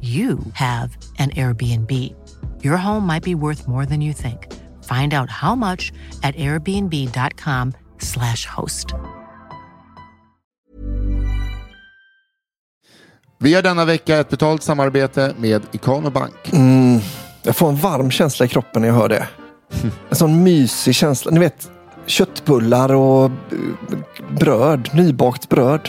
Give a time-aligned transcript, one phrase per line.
[0.00, 1.90] you have an Airbnb.
[2.62, 4.38] Your home might be worth more than you think.
[4.84, 8.86] Find out how much at airbnb.com/slash host.
[13.38, 16.34] Vi har denna vecka ett betalt samarbete med Ikano Bank.
[17.42, 19.28] Jag får en varm känsla i kroppen när jag hör det.
[20.10, 21.30] En sån mysig känsla.
[21.30, 21.70] Ni vet
[22.06, 23.30] köttbullar och
[24.30, 25.88] bröd, nybakt bröd.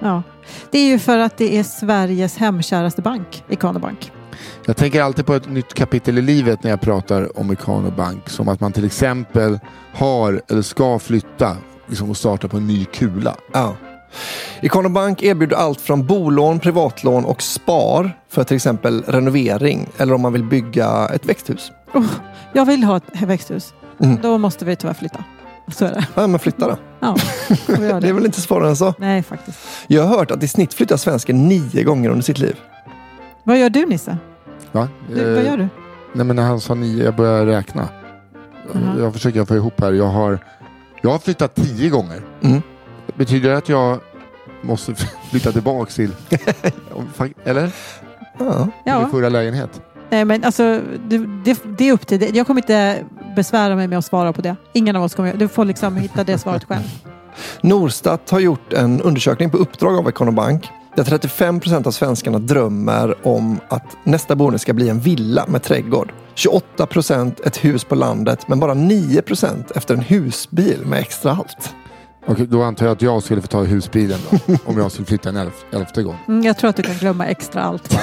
[0.00, 0.22] Ja.
[0.70, 4.12] Det är ju för att det är Sveriges hemkäraste bank, Ikano Bank.
[4.66, 8.28] Jag tänker alltid på ett nytt kapitel i livet när jag pratar om Ikano Bank.
[8.28, 9.58] Som att man till exempel
[9.94, 11.56] har eller ska flytta
[11.86, 13.34] liksom, och starta på en ny kula.
[13.52, 13.76] Ja.
[14.60, 20.20] Ikano Bank erbjuder allt från bolån, privatlån och spar för till exempel renovering eller om
[20.20, 21.72] man vill bygga ett växthus.
[21.94, 22.06] Oh,
[22.52, 23.74] jag vill ha ett växthus.
[24.00, 24.18] Mm.
[24.22, 25.24] Då måste vi tyvärr flytta.
[25.72, 26.06] Så är det.
[26.14, 26.76] Ja, men flytta då.
[27.00, 27.16] Ja,
[27.68, 28.94] göra Det är väl inte svårare än så.
[28.98, 29.58] Nej, faktiskt.
[29.86, 32.56] Jag har hört att i snitt flyttar svensken nio gånger under sitt liv.
[33.44, 34.18] Vad gör du Nisse?
[34.72, 34.88] Va?
[35.14, 35.68] Du, vad Eh, gör du?
[36.12, 37.88] Nej men när han sa nio, jag börjar räkna.
[38.72, 38.94] Jaha.
[38.98, 39.92] Jag försöker få ihop här.
[39.92, 40.38] Jag har,
[41.02, 42.22] jag har flyttat tio gånger.
[42.42, 42.62] Mm.
[43.14, 43.98] Betyder det att jag
[44.62, 44.94] måste
[45.30, 46.10] flytta tillbaka till...
[47.44, 47.70] Eller?
[48.38, 48.68] Ja.
[48.84, 49.00] Ja.
[49.00, 49.82] min förra lägenhet?
[50.10, 52.30] Nej, men alltså, det, det, det är upp till dig.
[52.36, 53.04] Jag kommer inte
[53.36, 54.56] besvära mig med att svara på det.
[54.72, 56.82] Ingen av oss kommer Du får liksom hitta det svaret själv.
[57.60, 62.38] Norstat har gjort en undersökning på uppdrag av Ikano Bank där 35 procent av svenskarna
[62.38, 66.12] drömmer om att nästa boende ska bli en villa med trädgård.
[66.34, 71.30] 28 procent ett hus på landet men bara 9 procent efter en husbil med extra
[71.30, 71.74] allt.
[72.30, 74.56] Okej, då antar jag att jag skulle få ta husbilen då.
[74.64, 76.16] om jag skulle flytta en elf, elfte gång.
[76.28, 77.96] Mm, jag tror att du kan glömma extra allt.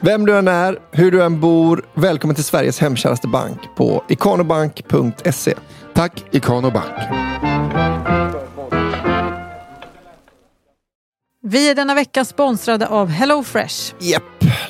[0.00, 5.54] Vem du än är, hur du än bor, välkommen till Sveriges hemkäraste bank på ikanobank.se.
[5.94, 6.92] Tack Ikano Bank.
[11.44, 13.94] Vi är denna vecka sponsrade av HelloFresh.
[13.98, 14.22] Japp,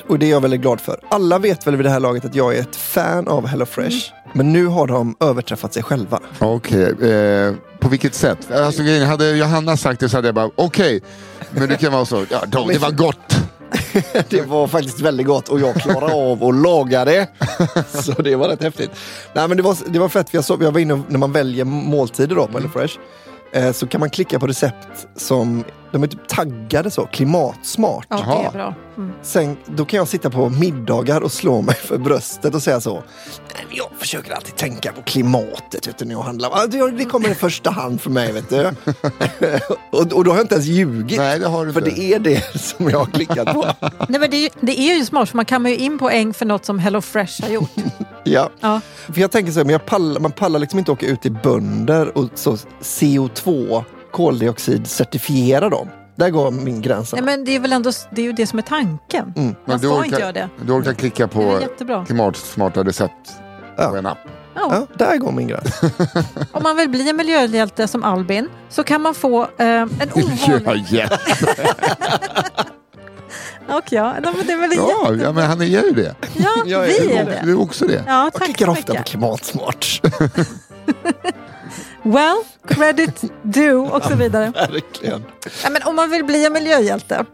[0.07, 0.99] och det är jag väldigt glad för.
[1.09, 4.13] Alla vet väl vid det här laget att jag är ett fan av HelloFresh.
[4.33, 6.19] Men nu har de överträffat sig själva.
[6.39, 8.51] Okej, eh, på vilket sätt?
[8.51, 11.01] Alltså, hade Johanna sagt det så hade jag bara okej.
[11.51, 13.37] Men det kan vara så, ja, då, det var gott.
[14.29, 17.27] Det var faktiskt väldigt gott och jag klarade av att laga det.
[18.03, 18.91] Så det var rätt häftigt.
[19.33, 21.19] Nej, men det, var, det var fett, för jag, såg, jag var inne och- när
[21.19, 22.93] man väljer måltider då på HelloFresh.
[23.53, 25.63] Eh, så kan man klicka på recept som
[25.93, 28.05] de är typ taggade så, klimatsmart.
[28.09, 28.75] Ja, det är bra.
[28.97, 29.11] Mm.
[29.21, 32.93] Sen, då kan jag sitta på middagar och slå mig för bröstet och säga så.
[32.93, 36.67] "Nej, men Jag försöker alltid tänka på klimatet vet du, när jag handlar.
[36.67, 38.31] Det- Det kommer i första hand för mig.
[38.31, 38.65] Vet du.
[39.91, 41.17] och, och då har jag inte ens ljugit.
[41.17, 42.01] Nej, det har du för inte.
[42.01, 43.65] det är det som jag har klickat på.
[44.09, 46.33] Nej, men det, är ju, det är ju smart, för man kammar ju in poäng
[46.33, 47.69] för något som HelloFresh har gjort.
[48.23, 48.49] ja.
[48.59, 48.81] Ja.
[49.13, 51.31] För jag tänker så här, men jag pallar, man pallar liksom inte åka ut till
[51.43, 55.87] bönder och så CO2, koldioxid, certifiera dem.
[56.15, 57.13] Där går min gräns.
[57.13, 59.33] Nej, men det är väl ändå det är ju det som är tanken.
[59.35, 60.49] Men Man ska orkar, inte göra det.
[60.65, 63.33] Du orkar klicka Det är på klimatsmarta recept
[63.77, 63.89] Ja.
[63.89, 64.17] på en app.
[64.55, 64.67] Ja.
[64.71, 65.81] Ja, där går min gräns.
[66.51, 71.05] Om man vill bli en miljöhjälte som Albin så kan man få eh, en ovanlig...
[73.67, 76.15] Och ja, nej, men det är väl ja, ja, men han är ju det.
[76.33, 77.39] Ja, Jag är- vi är det.
[77.43, 78.03] du är också det.
[78.07, 80.01] Ja, Jag tack klickar så ofta på klimatsmart.
[82.03, 84.51] Well, credit due och så vidare.
[84.55, 85.23] Verkligen.
[85.63, 87.25] Ja, men om man vill bli en miljöhjälte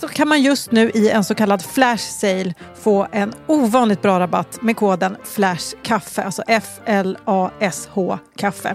[0.00, 4.20] så kan man just nu i en så kallad flash sale få en ovanligt bra
[4.20, 8.74] rabatt med koden FLASHKAFFE, alltså F-L-A-S-H kaffe.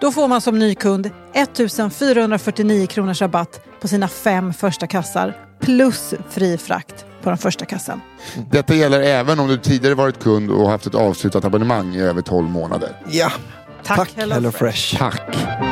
[0.00, 6.14] Då får man som ny kund 1449 kronors rabatt på sina fem första kassar plus
[6.30, 8.00] fri frakt på den första kassan.
[8.50, 12.22] Detta gäller även om du tidigare varit kund och haft ett avslutat abonnemang i över
[12.22, 12.96] 12 månader.
[13.10, 13.32] Ja.
[13.82, 14.96] Tack, Tack Hello Hello.
[14.96, 15.67] Tack!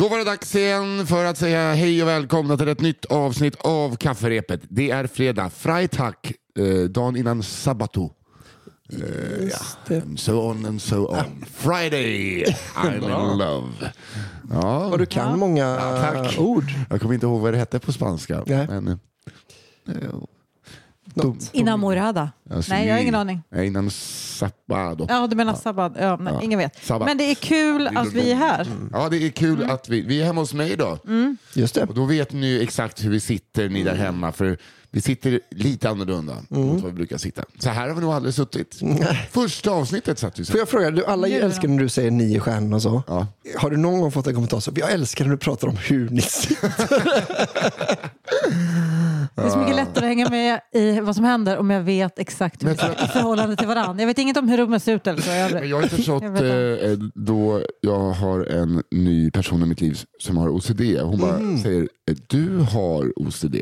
[0.00, 3.56] Då var det dags igen för att säga hej och välkomna till ett nytt avsnitt
[3.60, 4.60] av Kafferepet.
[4.68, 6.14] Det är fredag, Freitag,
[6.58, 8.10] eh, dagen innan sabbato.
[8.92, 9.48] Eh,
[9.88, 9.96] ja.
[9.96, 11.44] And so on and so on.
[11.52, 12.44] Friday,
[12.74, 13.00] I'm in
[13.38, 13.92] love.
[14.50, 16.38] Ja, Och du kan många tack.
[16.38, 16.64] ord.
[16.90, 18.42] jag kommer inte ihåg vad det hette på spanska.
[18.46, 18.66] Nej.
[18.68, 18.98] Men, eh,
[21.14, 21.50] Något.
[21.52, 22.30] Inamorada.
[22.50, 23.42] alltså, Nej, jag har ingen aning.
[23.50, 25.06] Nej, innan sabado.
[25.08, 25.92] Ja, du menar sabbat?
[26.00, 26.42] Ja, nej, Ja.
[26.42, 26.84] Ingen vet.
[26.84, 27.08] Sabbat.
[27.08, 28.66] Men det är kul att vi är här.
[28.92, 30.98] Ja, det är kul att vi, vi är hemma hos mig idag.
[31.54, 31.82] Just det.
[31.84, 34.32] Och då vet ni ju exakt hur vi sitter, ni där hemma.
[34.32, 34.58] För
[34.92, 37.44] vi sitter lite annorlunda mot vad vi brukar sitta.
[37.58, 38.80] Så här har vi nog aldrig suttit.
[39.30, 40.50] Första avsnittet satt vi så.
[40.52, 43.02] Får jag fråga, du, alla älskar när du säger nio stjärnor och så.
[43.06, 43.26] Ja.
[43.56, 46.10] Har du någon gång fått en kommentar så, jag älskar när du pratar om hur
[46.10, 46.70] ni sitter.
[49.34, 52.18] Det är så mycket lättare att hänga med i vad som händer om jag vet
[52.18, 54.02] exakt hur jag sitter i förhållande till varandra.
[54.02, 55.30] Jag vet inget om hur rummet ser ut eller så.
[55.30, 59.80] Men Jag, jag har förstått Jag eh, då jag har en ny person i mitt
[59.80, 60.80] liv som har OCD.
[61.02, 63.56] Hon bara säger, eh, du har OCD.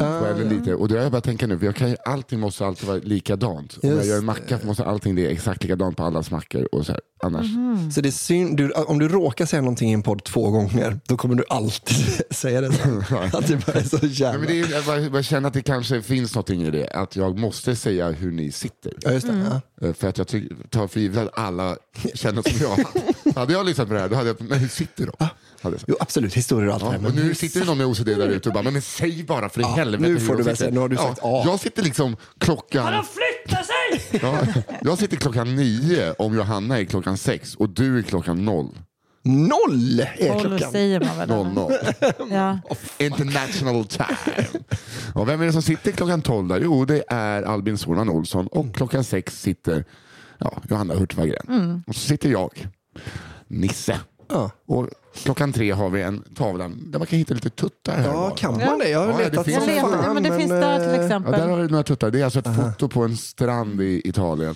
[0.00, 0.74] Eller lite.
[0.74, 2.98] Och det har jag bara tänka nu, för jag kan ju, allting måste alltid vara
[2.98, 3.78] likadant.
[3.82, 6.68] Om jag Just gör en macka måste allting det exakt likadant på allas mackor.
[6.74, 7.00] Och så här.
[7.24, 7.46] Annars,
[7.94, 11.00] Så det är synd, du, om du råkar säga någonting i en podd två gånger,
[11.08, 11.96] då kommer du alltid
[12.30, 12.66] säga det.
[13.32, 14.38] Att det bara är så Nej, jävla...
[14.38, 16.88] men det är, jag, känner att det kanske finns någonting i det.
[16.90, 18.92] Att jag måste säga hur ni sitter.
[19.00, 19.60] Ja, just det.
[19.80, 19.86] Ja.
[19.88, 20.26] Eh, För att jag
[20.70, 21.76] tar för givet att alla
[22.14, 22.86] känner som jag.
[23.36, 25.12] hade jag lyssnat på det här, då hade jag, men hur sitter de?
[25.60, 25.84] Hade jag sagt.
[25.88, 27.08] Jo, absolut, historier och allt Ja, det här.
[27.08, 29.24] och Men nu sitter det någon med OCD där ute och bara, men, men säg
[29.24, 31.42] bara för i Ja, helvete nu får du väl säga, nu har du sagt A.
[31.46, 32.84] Jag sitter liksom klockan...
[32.84, 34.20] Har de flyttat sig?
[34.22, 34.46] Ja,
[34.82, 38.70] jag sitter klockan nio om Johanna är klockan sex och du är klockan noll.
[39.28, 40.72] Noll är Tolv klockan.
[40.72, 41.28] säger man väl?
[41.28, 41.72] Noll, noll.
[42.30, 42.58] Ja.
[42.98, 44.46] International time.
[45.14, 46.60] Och vem är det som sitter klockan 12 där?
[46.60, 49.84] Jo, det är Albin Soran Olsson och klockan sex sitter
[50.38, 51.82] ja, Johanna Hurtig-Wagrén.
[51.86, 52.68] Och så sitter jag,
[53.48, 54.00] Nisse.
[54.28, 54.50] Ja.
[54.66, 54.88] Och
[55.22, 57.96] klockan tre har vi en tavla där man kan hitta lite tuttar.
[57.96, 58.88] Här Ja, kan man det?
[58.88, 60.00] Jag har Ja, det letat finns som vet, fan.
[60.04, 61.32] ja, men det finns där till eh, Ja, exempel.
[61.32, 62.10] där har du några tuttar.
[62.10, 64.54] Det är alltså ett foto på en strand i Italien.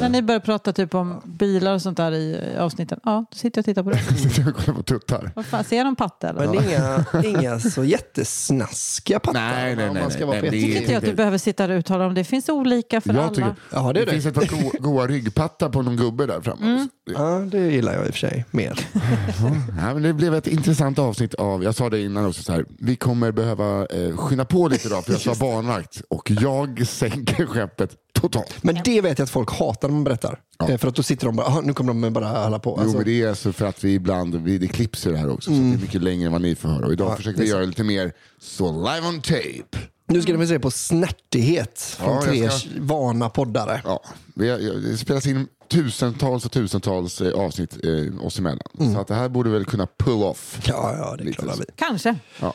[0.00, 3.00] När ni börjar prata typ om bilar och sånt där i avsnitten.
[3.04, 3.98] Ja, då sitter jag och tittar på det.
[4.30, 5.32] Sitter och kollar på tuttar.
[5.36, 6.40] Vad fan, ser jag någon patte eller?
[6.40, 9.40] Men det är inga, inga så jättesnaskiga pattar.
[9.40, 11.66] Nej, nej, nej, man ska nej, nej, det tycker inte jag att du behöver sitta
[11.66, 12.14] där och uttala om.
[12.14, 13.34] Det finns olika för Jag alla.
[13.34, 14.10] tycker, Ja, det är det det.
[14.22, 16.74] finns ett par go- goa ryggpattar på någon gubbe där framme.
[16.74, 17.22] också.
[17.22, 18.80] Ja, det gillar jag i och för sig mer.
[19.80, 22.64] Ja, men det blev ett intressant avsnitt av, jag sa det innan också, så här,
[22.78, 27.46] vi kommer behöva eh, skynda på lite idag för jag sa barnvakt och jag sänker
[27.46, 28.54] skeppet totalt.
[28.62, 30.40] Men det vet jag att folk hatar när man berättar.
[30.68, 32.70] Eh, För att då sitter de bara, "Aha, nu kommer de bara alla på.
[32.76, 35.18] Jo, Alltså, men det är alltså för att vi ibland, vi, det klipps ju det
[35.18, 36.86] här också, så det är mycket längre än vad ni får höra.
[36.86, 39.78] Och idag Ja, försöker vi göra lite mer så live on tape.
[40.10, 43.80] Nu ska ni se på snärtighet från Ja, tre ska- vana poddare.
[43.84, 44.02] Ja,
[44.34, 48.92] vi har, det spelas in tusentals och tusentals eh, avsnitt eh, oss emellan.
[48.94, 50.60] Så att det här borde väl kunna pull off.
[50.64, 51.64] Ja, ja, det Lite klarar vi.
[51.76, 52.16] Kanske.
[52.40, 52.54] Ja.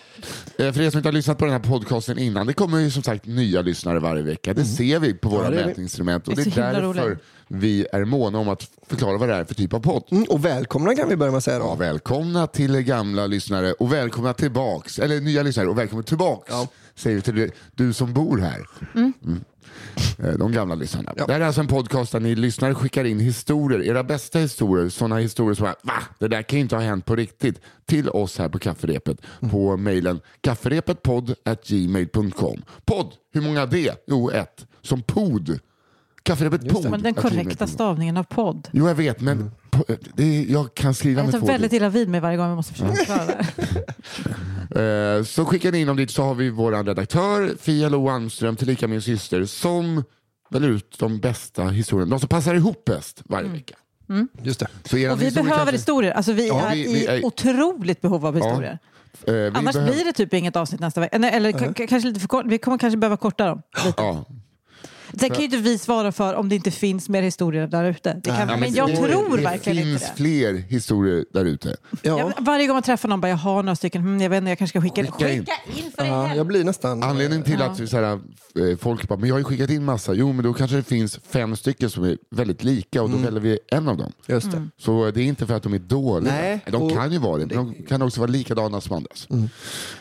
[0.58, 2.92] Eh, För er som inte har lyssnat på den här podcasten innan, det kommer ju
[2.92, 4.54] som sagt nya lyssnare varje vecka.
[4.54, 5.52] Det ser vi på våra Mm.
[5.54, 5.70] det är vi.
[5.70, 6.28] mätinstrument.
[6.28, 7.20] Och Det det är är så himla därför roligt.
[7.48, 10.04] vi är måna om att förklara vad det är för typ av podd.
[10.12, 11.66] Mm, och välkomna kan vi börja med att säga då.
[11.66, 16.54] Ja, välkomna till gamla lyssnare och välkomna tillbaks, eller nya lyssnare och välkomna tillbaks.
[16.96, 18.66] Säger vi till du, du som bor här.
[18.96, 19.14] Mm.
[20.20, 21.14] Eh, De gamla lyssnarna.
[21.18, 21.26] Ja.
[21.26, 24.90] Det här är alltså en podcast där ni lyssnare skickar in historier, era bästa historier,
[24.90, 25.94] sådana historier som är, va?
[26.20, 29.52] Det där kan ju inte ha hänt på riktigt, till oss här på kafferepet Mm.
[29.52, 32.62] på mejlen kafferepetpodd.gmail.com.
[32.86, 34.04] Podd, hur många det?
[34.08, 34.66] Jo, ett.
[34.82, 35.60] Som pod.
[36.26, 36.90] Kafferepet podd.
[36.92, 38.68] Men den korrekta stavningen av podd.
[38.74, 41.74] Jo, jag vet, men po- det är, jag kan skriva Jag med tar två väldigt
[41.74, 43.46] illa vid mig varje gång vi måste försöka förklara det.
[45.18, 48.56] Eh, Så skickar ni in dem dit så har vi vår redaktör Fia Lo Almström,
[48.56, 50.04] tillika min syster, som
[50.50, 52.10] väljer ut de bästa historierna.
[52.10, 53.76] De som passar ihop bäst varje vecka.
[54.44, 54.68] Just det.
[54.84, 56.12] Så Och vi behöver kanske- historier.
[56.12, 58.80] Alltså vi Ja, är vi- vi i är- otroligt behov av historier.
[59.28, 61.16] Eh, vi Annars behöver- blir det typ inget avsnitt nästa vecka.
[61.16, 62.46] Eller, eller k- k- kanske lite för kort.
[62.48, 63.62] Vi kommer kanske behöva korta dem.
[63.86, 63.94] Lite.
[64.02, 64.26] Ja.
[65.20, 68.22] Sen kan ju inte vi svara för om det inte finns mer historier där ute.
[68.24, 70.18] Ja, men jag det- tror det verkligen finns inte det.
[70.18, 71.76] fler historier där ute.
[72.02, 72.20] Ja.
[72.20, 74.50] Jag, varje gång man träffar någon bara, jag har några stycken, hmm, jag vet inte,
[74.52, 75.40] jag kanske ska skicka, Skicka in.
[75.40, 75.54] skicka
[75.86, 77.04] in för Ja, jag blir nästan...
[77.04, 80.14] Anledningen till att så här, eh, folk bara, men jag har ju skickat in massa.
[80.14, 83.40] Jo, men då kanske det finns fem stycken som är väldigt lika och då väljer
[83.42, 84.12] vi en av dem.
[84.28, 84.58] Just det.
[84.58, 84.72] Mm.
[84.78, 86.34] Så det är inte för att de är dåliga.
[86.34, 89.28] Nej, de och- kan ju vara det, men de kan också vara likadana som andras.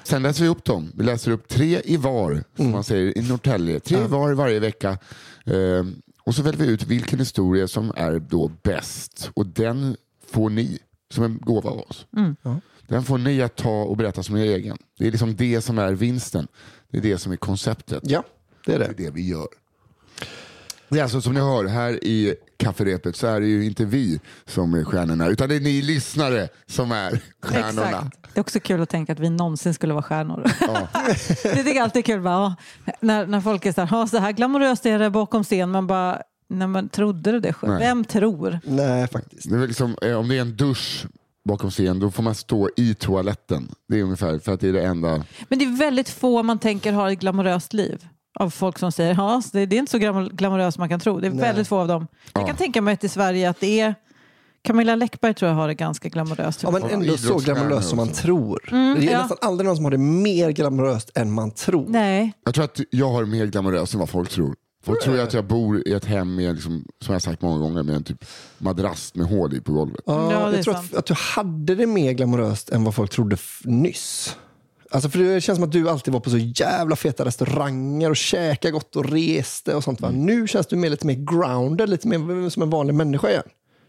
[0.04, 0.92] Sen läser vi upp dem.
[0.94, 3.80] Vi läser upp tre i var, som man säger i Norrtälje.
[3.80, 4.98] Tre i var varje vecka.
[5.44, 5.84] Eh,
[6.22, 9.30] och så väljer vi ut vilken historia som är då bäst.
[9.34, 9.96] Och den
[10.26, 10.78] får ni
[11.10, 12.06] som en gåva av oss.
[12.88, 14.76] Den får ni att ta och berätta som er egen.
[14.98, 16.48] Det är liksom det som är vinsten.
[16.90, 18.02] Det är det som är konceptet.
[18.06, 18.24] Ja,
[18.66, 19.04] det är Det är det.
[19.04, 19.46] det vi gör.
[20.94, 24.74] Är alltså som ni hör här i kafferepet så är det ju inte vi som
[24.74, 27.88] är stjärnorna utan det är ni lyssnare som är stjärnorna.
[27.88, 28.22] Exakt.
[28.34, 30.42] Det är också kul att tänka att vi någonsin skulle vara stjärnor.
[31.42, 32.20] det tycker jag alltid är kul.
[32.20, 32.54] Bara, ja,
[33.00, 35.70] när, när folk är så här, "Ja, så här glamoröst är det bakom scen.
[35.70, 37.72] Man bara, när man trodde du det själv?
[37.72, 37.82] Nej.
[37.82, 38.60] Vem tror?
[38.64, 39.50] Nej, faktiskt.
[39.50, 41.06] Det är liksom, eh, om det är en dusch
[41.48, 43.68] bakom scen då får man stå i toaletten.
[43.88, 45.24] Det är ungefär för att det är det enda.
[45.48, 48.06] Men det är väldigt få man tänker har ett glamoröst liv.
[48.34, 51.20] Av folk som säger ja, det, det är inte så glam- glamoröst man kan tro.
[51.20, 52.06] Det är väldigt få av dem.
[52.32, 53.94] Jag kan tänka mig att i Sverige att det är
[54.62, 56.62] Camilla Läckberg tror jag har det ganska glamoröst.
[56.62, 58.60] Ja, men ändå så glamoröst som man tror.
[58.70, 59.18] det är ja.
[59.18, 61.86] nästan aldrig någon som har det mer glamoröst än man tror.
[61.88, 64.54] Nej, Jag tror att jag har mer glamoröst än vad folk tror.
[64.84, 67.58] Folk tror ju att jag bor i ett hem med, liksom, som jag sagt många
[67.58, 68.24] gånger, med en typ
[68.58, 70.00] madrass med hål i på golvet.
[70.06, 73.36] Ja, det jag tror att, att du hade det mer glamoröst än vad folk trodde
[73.64, 74.36] nyss.
[74.94, 78.16] Alltså för det känns som att du alltid var på så jävla feta restauranger och
[78.16, 80.00] käkade gott och reste och sånt.
[80.00, 80.08] Va?
[80.08, 80.26] Mm.
[80.26, 83.42] Nu känns du mer, lite mer grounded, lite mer som en vanlig människa igen.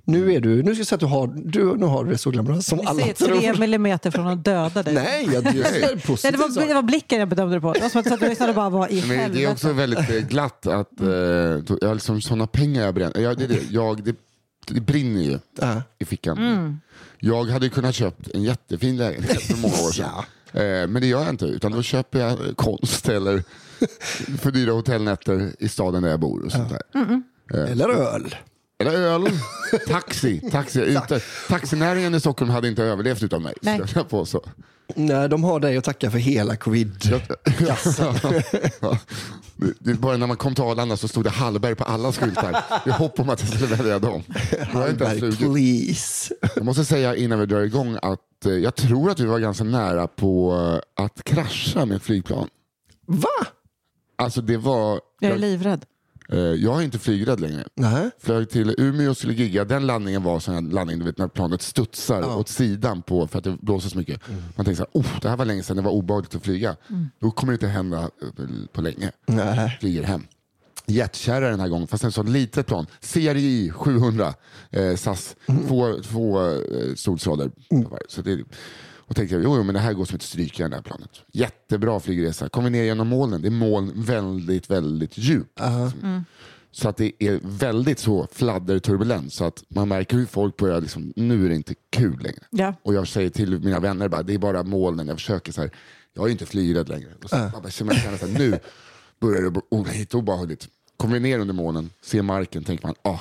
[0.03, 2.17] Nu är du, nu ska jag säga att du har, du, nu har du det
[2.17, 3.39] så glamoröst som vi alla ser tror.
[3.39, 4.93] tre millimeter från att döda dig.
[4.93, 7.73] Nej, jag, jag är positiv det, var, det var blicken jag bedömde det på.
[7.73, 10.15] Det var som att du lyssnade bara vad i Men det är också väldigt eh,
[10.15, 13.19] glatt att eh, jag har liksom sådana pengar jag bränner.
[13.19, 14.15] Jag, det, är det, jag, det,
[14.67, 15.81] det brinner ju Ja.
[15.99, 16.37] i fickan.
[16.37, 16.79] Mm.
[17.19, 20.05] Jag hade kunnat köpt en jättefin lägenhet för många år sedan.
[20.05, 23.43] Eh, men det gör jag inte, utan då köper jag eh, konst eller
[24.37, 26.45] för dyra hotellnätter i staden där jag bor.
[26.45, 27.21] Och sånt där.
[27.67, 28.35] Eller öl.
[28.79, 29.27] Eller öl,
[29.87, 30.49] taxi.
[30.51, 31.19] taxi ute.
[31.47, 33.53] Taxinäringen i Stockholm hade inte överlevt utan mig.
[33.61, 33.75] Nej.
[33.87, 34.41] skulle jag påstå.
[34.95, 36.95] Nej, de har dig att tacka för hela covid.
[37.11, 37.19] Ja.
[39.57, 42.63] Det- det- Bara när man kom till Arlanda så stod det Hallberg på alla skyltar.
[42.85, 44.23] I hopp om att jag skulle välja dem.
[44.51, 46.33] Jag Hallberg, please.
[46.55, 49.63] Jag måste säga innan vi drar igång att eh, jag tror att vi var ganska
[49.63, 50.53] nära på
[50.97, 52.47] eh, att krascha med ett flygplan.
[53.05, 53.27] Va?
[54.17, 55.01] Alltså det var...
[55.19, 55.85] Jag är Jag, livrädd.
[56.29, 57.63] Eh, jag är inte flygrädd längre.
[57.75, 58.09] Nej.
[58.19, 59.65] Flög till Umeå och skulle gigga.
[59.65, 63.37] Den landningen var sån här landning du vet, när planet studsar åt sidan på för
[63.37, 64.21] att det blåser så mycket.
[64.55, 66.75] Man tänker så här, oh, det här var länge sedan det var obehagligt att flyga.
[67.19, 68.09] Då kommer det inte hända eh,
[68.73, 69.11] på länge.
[69.25, 69.77] Nej.
[69.79, 70.27] Flyger hem.
[70.87, 72.85] Jetkärra den här gången, fast en sån litet plan.
[73.01, 74.33] CRJ 700
[74.71, 75.35] eh, SAS.
[75.67, 76.95] Två, två eh.
[78.07, 78.43] Så det,
[79.07, 81.09] och tänkte jag, jo, jo, men det här går som ett strykjärn det här planet.
[81.31, 82.49] Jättebra flygresa.
[82.49, 83.41] Kommer ner genom molnen.
[83.41, 85.59] Det är moln väldigt, väldigt djupt.
[86.71, 91.13] Så att det är väldigt så fladderturbulent så att man märker hur folk börjar liksom,
[91.15, 92.43] nu är det inte kul längre.
[92.49, 92.73] Ja.
[92.83, 95.71] Och jag säger till mina vänner bara, det är bara molnen, jag försöker så här,
[96.13, 97.09] jag är inte flygrädd längre.
[97.23, 98.59] Och så, bara, så man känner så här, nu
[99.19, 100.67] börjar det oh, lite obehagligt.
[100.97, 103.19] Kommer vi ner under molnen, ser marken, tänker man, ah,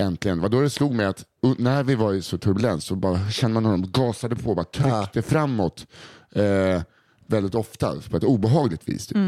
[0.00, 0.40] äntligen.
[0.40, 1.24] Vad då det slog mig att
[1.58, 4.64] när vi var i så turbulens så bara kände man hur de gasade på, bara
[4.64, 5.86] tryckte framåt
[6.32, 6.82] eh,
[7.26, 9.06] väldigt ofta på ett obehagligt vis.
[9.06, 9.18] Typ.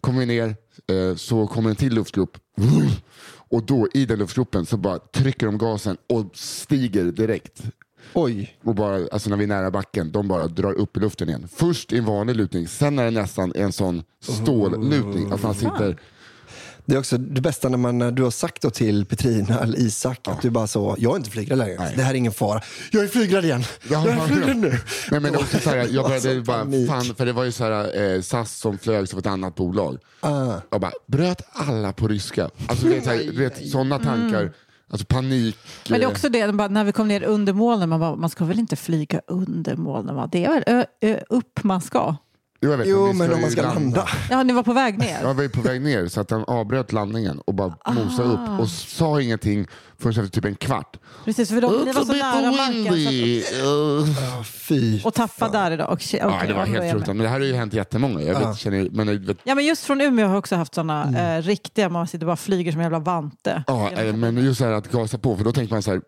[0.00, 0.56] Kommer vi ner
[0.92, 2.38] eh, så kommer en till luftgrupp
[3.48, 7.62] och då i den luftgruppen så bara trycker de gasen och stiger direkt.
[8.14, 8.58] Oj.
[8.62, 11.48] Och bara, alltså när vi är nära backen, de bara drar upp i luften igen.
[11.52, 15.32] Först i en vanlig lutning, sen är det nästan en sån stållutning.
[15.32, 16.00] Att man sitter,
[16.86, 19.78] Det är också det bästa när man, när du har sagt då till Petrina eller
[19.78, 21.76] Isak att du bara så, jag är inte flygrädd längre.
[21.78, 21.92] Nej.
[21.96, 22.60] Det här är ingen fara.
[22.90, 23.64] Jag är flygrädd igen.
[23.90, 24.78] jag är flygrädd nu.
[25.10, 26.88] Nej, men det också så här, jag började Alltså, bara, panik.
[26.88, 29.98] fan, för det var ju så här, eh, SAS som flög som ett annat bolag.
[30.20, 30.54] Ah.
[30.70, 32.50] Jag bara, bröt alla på ryska?
[32.66, 34.52] Alltså, du vet, så här, vet, sådana tankar,
[34.90, 35.56] alltså panik.
[35.88, 38.30] Men det är eh, också det, när vi kom ner under molnen, man, bara, man
[38.30, 40.14] ska väl inte flyga under molnen?
[40.16, 40.28] Va?
[40.32, 42.16] Det är väl ö, ö, upp man ska?
[42.60, 44.08] Jo, jag vet, Jo, vi men om man ska landa.
[44.30, 45.18] Ja, ni var på väg ner?
[45.22, 48.32] Jag var ju på väg ner så att han avbröt landningen och bara mosade Ah.
[48.54, 49.66] upp och sa ingenting
[49.98, 50.96] förrän efter typ en kvart.
[51.24, 52.86] Precis, för de, ni var så nära marken.
[52.86, 54.42] Så att, Uh.
[54.44, 55.00] Fy.
[55.04, 55.86] och tappa där idag.
[55.86, 57.06] Och, okay, Ja, det var helt fruktansvärt.
[57.06, 58.22] Men det här har ju hänt jättemånga.
[58.22, 60.74] Jag vet, känner, men, jag vet, Ja, men just från Umeå har jag också haft
[60.74, 63.64] sådana eh, riktiga, man sitter och bara flyger som en jävla vante.
[63.66, 66.00] ja, eh, men just det här att gasa på, för då tänker man så här,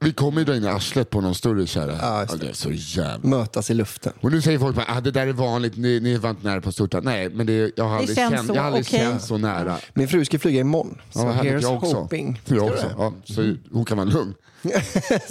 [0.00, 1.96] Vi kommer ju dra in arslet på någon större kärra.
[2.00, 3.28] Ja, just det är så jävla...
[3.28, 4.12] Mötas i luften.
[4.20, 6.60] Och nu säger folk bara, ah, det där är vanligt, ni, ni var inte nära
[6.60, 7.00] på störta.
[7.00, 8.98] Nej, men det, jag har aldrig, känns känt, så, jag har aldrig okej.
[8.98, 9.76] känt så nära.
[9.94, 10.98] Min fru ska flyga imorgon.
[11.10, 11.96] Så Ja, härligt, here's jag också.
[11.96, 12.40] hoping.
[12.44, 12.90] Jag också.
[12.98, 14.34] Ja, så hon kan vara lugn.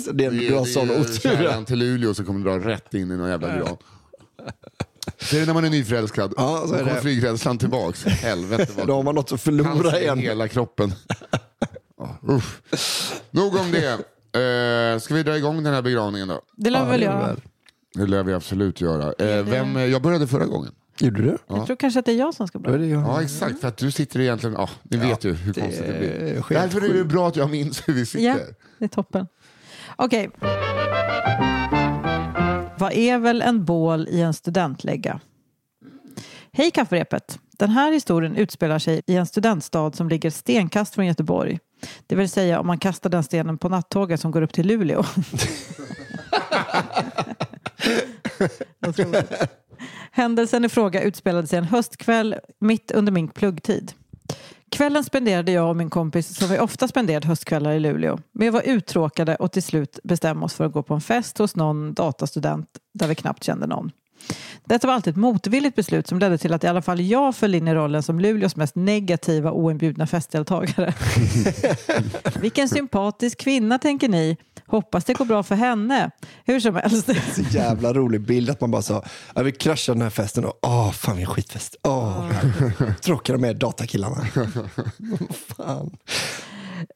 [0.06, 1.20] så det, du har sån otur.
[1.20, 3.78] Kärran till Luleå så kommer dra rätt in i någon jävla gran.
[5.22, 6.34] Så är det när man är nyförälskad.
[6.38, 7.02] Ja, så är Då kommer det.
[7.02, 8.06] flygrädslan tillbaks.
[8.06, 10.18] Helvete vad Då har man något att förlora cancer i igen.
[10.20, 10.94] hela kroppen.
[11.98, 13.12] Ja, usch.
[13.32, 13.98] Nog om det.
[14.34, 16.42] Eh, ska vi dra igång den här begravningen då?
[16.56, 17.36] Det lär vi väl göra.
[17.94, 19.14] Det lär vi absolut göra.
[19.28, 20.72] Eh, vem, jag började förra gången.
[21.00, 21.38] Gjorde du?
[21.48, 22.86] Jag tror kanske att det är jag som ska börja.
[22.86, 23.62] Ja, exakt.
[23.62, 24.56] För att du sitter egentligen...
[24.58, 26.44] Ja, ni vet ju hur konstigt det blir.
[26.50, 28.26] Därför är det bra att jag minns hur vi sitter.
[28.26, 28.36] Ja,
[28.80, 29.28] det är toppen.
[29.96, 30.30] Okej.
[32.78, 35.20] Vad är väl en bål i en studentlägga?
[36.52, 37.40] Hej kafferepet!
[37.58, 41.60] Den här historien utspelar sig i en studentstad som ligger stenkast från Göteborg.
[42.08, 45.04] Det vill säga om man kastar den stenen på nattåget som går upp till Luleå.
[50.12, 53.94] Händelsen i fråga utspelade sig en höstkväll mitt under min pluggtid.
[54.72, 58.20] Kvällen spenderade jag och min kompis som vi ofta spenderat höstkvällar i Luleå.
[58.32, 61.38] Men vi var uttråkade och till slut bestämde oss för att gå på en fest
[61.38, 63.92] hos någon datastudent där vi knappt kände någon.
[64.66, 67.56] Detta var alltid ett motvilligt beslut som ledde till att i alla fall jag föll
[67.56, 70.94] in i rollen som Luleås mest negativa oinbjudna festdeltagare.
[72.42, 74.38] Vilken sympatisk kvinna tänker ni.
[74.66, 76.12] Hoppas det går bra för henne.
[76.46, 77.10] Hur som helst.
[77.36, 80.60] Så jävla rolig bild att man bara sa, jag vill krascha den här festen och
[80.62, 81.76] åh fan vilken skitfest.
[81.84, 82.32] Åh,
[83.02, 84.26] tråkiga de är datakillarna.
[85.58, 85.98] fan.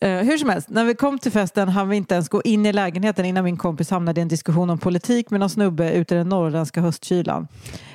[0.01, 2.65] Eh, hur som helst, när vi kom till festen hann vi inte ens gå in
[2.65, 6.15] i lägenheten innan min kompis hamnade i en diskussion om politik med någon snubbe ute
[6.15, 7.47] i den norrländska höstkylan.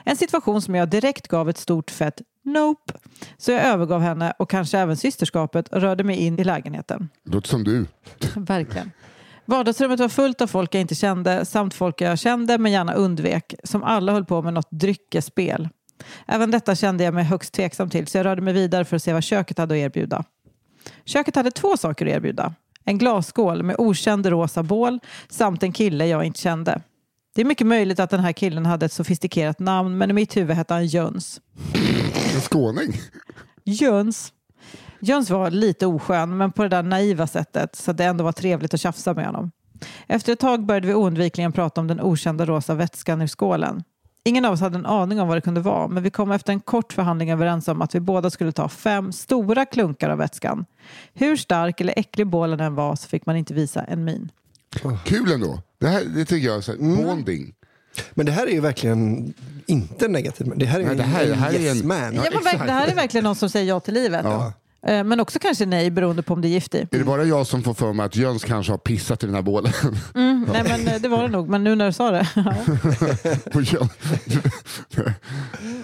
[0.05, 2.93] En situation som jag direkt gav ett stort fett nope.
[3.37, 7.09] Så jag övergav henne och kanske även systerskapet och rörde mig in i lägenheten.
[7.31, 7.87] Låter som du.
[8.37, 8.91] Verkligen.
[9.45, 13.55] Vardagsrummet var fullt av folk jag inte kände samt folk jag kände men gärna undvek
[13.65, 15.69] som alla höll på med något dryckesspel.
[16.27, 19.03] Även detta kände jag mig högst tveksam till så jag rörde mig vidare för att
[19.03, 20.25] se vad köket hade att erbjuda.
[21.05, 22.55] Köket hade två saker att erbjuda.
[22.85, 26.83] En glasskål med okänd rosa bål samt en kille jag inte kände.
[27.35, 30.37] Det är mycket möjligt att den här killen hade ett sofistikerat namn men i mitt
[30.37, 31.41] huvud hette han Jöns.
[32.35, 32.93] En skåning.
[33.65, 34.33] Jöns.
[35.01, 38.33] Jöns var lite oskön, men på det där naiva sättet så att det ändå var
[38.33, 39.51] trevligt att tjafsa med honom.
[40.07, 43.85] Efter ett tag började vi oundvikligen prata om den okända rosa vätskan ur skålen.
[44.25, 46.53] Ingen av oss hade en aning om vad det kunde vara, men vi kom efter
[46.53, 50.65] en kort förhandling överens om att vi båda skulle ta fem stora klunkar av vätskan.
[51.15, 54.31] Hur stark eller äcklig bålen än var så fick man inte visa en min.
[55.05, 55.63] Kul ändå.
[55.79, 56.97] Det, här, det tycker jag är så här, Mm.
[57.07, 57.55] bonding.
[58.15, 59.35] Men det här är ju verkligen
[59.67, 60.49] inte negativt.
[60.57, 62.15] Det här är Nej, en, det här- det här en är yes en- man.
[62.15, 62.23] Ja,
[62.67, 64.25] det här är verkligen någon som säger ja till livet.
[64.25, 64.51] Eh,
[64.83, 66.79] Men också kanske nej beroende på om det är gift i.
[66.91, 69.35] Är det bara jag som får för mig att Jöns kanske har pissat i den
[69.35, 69.73] här bålen?
[70.15, 72.29] Mm, nej men eh, det var det nog, men nu när du sa det.
[73.73, 73.89] ja.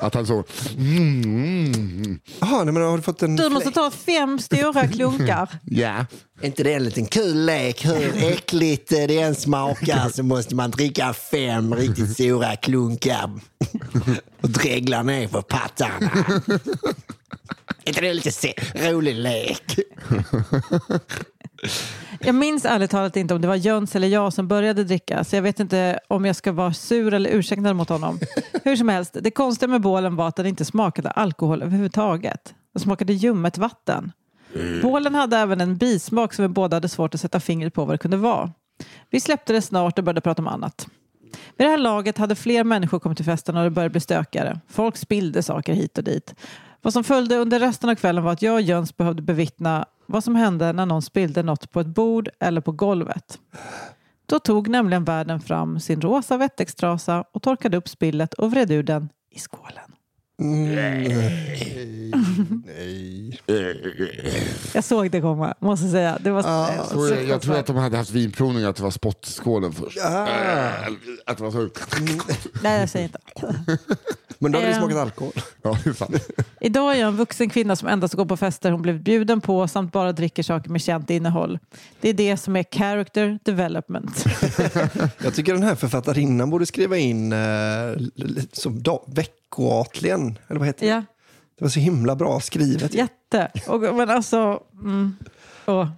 [0.01, 0.45] Att han så...
[0.79, 5.49] Mm, Jaha, nej, men har du fått en Du måste ta fem stora klunkar.
[5.65, 6.07] ja.
[6.41, 7.87] Är inte det en liten kul lek?
[7.87, 13.31] Hur äckligt eh, det än smakar så måste man dricka fem riktigt stora klunkar
[14.41, 16.11] och dregla ner på pattarna.
[17.87, 19.79] Är inte det en lite se- rolig lek?
[22.21, 25.37] Jag minns ärligt talat inte om det var Jöns eller jag som började dricka så
[25.37, 28.19] jag vet inte om jag ska vara sur eller ursäktad mot honom.
[28.65, 32.55] Hur som helst, det konstiga med bålen var att den inte smakade alkohol överhuvudtaget.
[32.73, 34.13] Den smakade ljummet vatten.
[34.83, 37.95] Bålen hade även en bismak som vi båda hade svårt att sätta fingret på vad
[37.95, 38.53] det kunde vara.
[39.11, 40.87] Vi släppte det snart och började prata om annat.
[41.57, 44.61] Vid det här laget hade fler människor kommit till festen och det började bli stökigare.
[44.69, 46.35] Folk spillde saker hit och dit.
[46.87, 50.25] Vad som följde under resten av kvällen var att jag och Jöns behövde bevittna vad
[50.25, 53.39] som hände när någon spillde något på ett bord eller på golvet.
[54.27, 58.83] Då tog nämligen värden fram sin rosa wettextrasa och torkade upp spillet och vred ur
[58.83, 59.86] den i skålen.
[64.73, 66.19] Jag såg det komma, måste jag säga.
[66.25, 66.43] Det var
[66.85, 69.99] Så jag, jag tror att de hade haft vinprovning att det var spottskålen först.
[69.99, 70.07] Äh,
[71.27, 71.69] Att det var så...
[72.63, 73.19] Nej, jag säger inte.
[74.39, 74.79] Men då hade det Eh.
[74.81, 75.33] smakat alkohol.
[75.63, 76.29] Ja, sant.
[76.61, 79.69] Idag är jag en vuxen kvinna som endast går på fester hon blivit bjuden på
[79.69, 81.59] samt bara dricker saker med känt innehåll.
[82.01, 84.25] Det är det som är character development.
[85.25, 88.83] Jag tycker den här författarinnan borde skriva in eh, l- l- som
[89.51, 90.39] veckoatlien.
[90.49, 90.93] Eller vad heter det?
[90.93, 91.03] ja,
[91.59, 92.95] Det var så himla bra skrivet.
[92.95, 93.51] jätte.
[93.67, 94.61] Och, men alltså...
[94.75, 95.17] Mm.
[95.67, 95.89] Åh.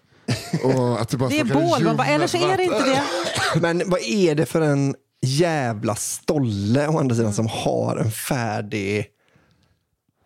[0.64, 3.02] Och att det bara Det är bål, man bara, eller så är det inte det.
[3.60, 9.06] Men vad är det för en jävla stolle å andra sidan som har en färdig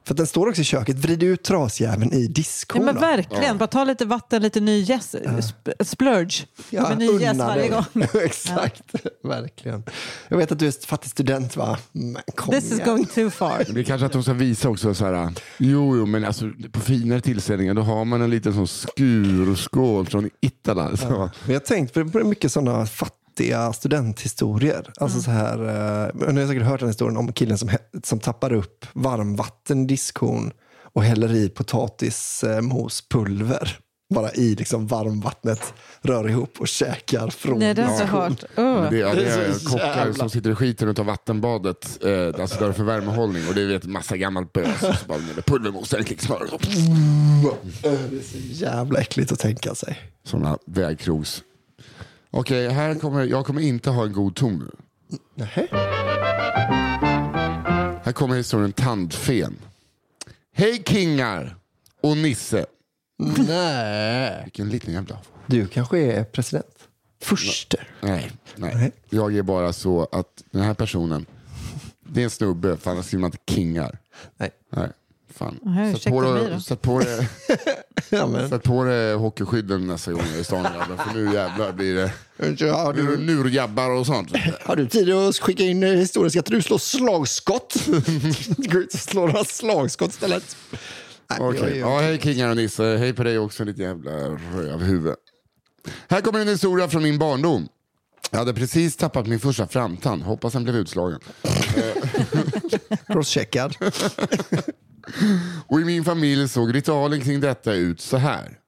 [0.05, 0.97] För att den står också i köket.
[0.97, 2.85] Vrid ut trasjäveln i Ja, diskon.
[2.85, 3.01] men då.
[3.01, 6.47] verkligen, bara ta lite vatten, lite ny yes, sp- splurge.
[6.71, 7.85] Ja, med ny yes unna varje gång.
[8.25, 8.83] Exakt,
[9.25, 9.85] verkligen.
[10.29, 11.79] Jag vet att du är fattig student va?
[11.93, 12.87] Men kom This is igen.
[12.89, 13.65] going too far.
[13.75, 16.81] Det är kanske att de ska visa också så här, jo, jo men alltså, på
[16.81, 20.97] finare tillställningar då har man en liten sån skurskål från Italy.
[20.97, 21.09] Så.
[21.09, 23.17] Men jag har tänkt på på mycket sådana fattiga
[23.75, 24.93] studenthistorier.
[24.97, 27.71] Alltså så här, eh, ni har säkert hört den historien om killen som,
[28.05, 30.51] som tappar upp varmvatten i diskhon
[30.95, 33.79] och häller i potatismospulver.
[34.15, 38.09] Bara i liksom varmvattnet, rör ihop och käkar från Nej, det inte diskon.
[38.21, 38.45] hört.
[38.59, 38.83] Uh.
[38.91, 39.17] Det, det är
[39.49, 43.49] är så kockar som sitter i skiten och tar vattenbadet, eh, alltså där för värmehållning
[43.49, 44.79] och det är vet, massa gammalt bös.
[44.81, 46.55] Så bara med pulvermos eller klicksmör.
[46.55, 46.71] och så-
[47.83, 49.99] Det är så jävla äckligt att tänka sig.
[50.25, 51.43] Sådana vägkrogs.
[52.35, 54.71] Okej, här kommer, jag kommer inte ha en god ton nu.
[55.35, 55.67] Nähä?
[58.05, 59.57] Här kommer historien Tandfen.
[60.55, 61.57] Hej kingar
[62.01, 62.67] och Nisse.
[63.49, 64.41] Nej.
[64.45, 65.19] Vilken liten jävla...
[65.47, 66.89] Du kanske är president?
[67.23, 67.77] Förste.
[68.01, 68.93] Nej, nej.
[69.11, 71.27] Jag är bara så att den här personen,
[72.01, 73.99] det är en snubbe, för annars skriver man inte kingar.
[74.37, 74.51] Nej.
[74.71, 74.89] Nej,
[75.43, 75.59] fan.
[75.95, 76.83] Sätt på, sätt,
[78.11, 81.35] det, Ja, sätt på det hockeyskydden nästa gång jag är i stan jävlar, för nu
[81.35, 84.33] jävlar blir det Har nu är det du, nurjabbar och sånt.
[84.65, 87.75] har du tid att skicka in eh, historiska att du slår slagskott?
[88.57, 90.57] Gå ut och slå några slagskott istället.
[91.41, 91.61] Okej.
[91.73, 94.11] är- Ja, hej kingar och Nisse, hej på dig också ditt jävla
[94.57, 95.15] rövhuvud.
[96.09, 97.69] Här kommer en historia från min barndom.
[98.31, 101.21] Jag hade precis tappat min första framtand, hoppas den blev utslagen.
[103.07, 103.75] Crosscheckad.
[105.67, 108.59] Och i min familj såg ritualen kring detta ut så här.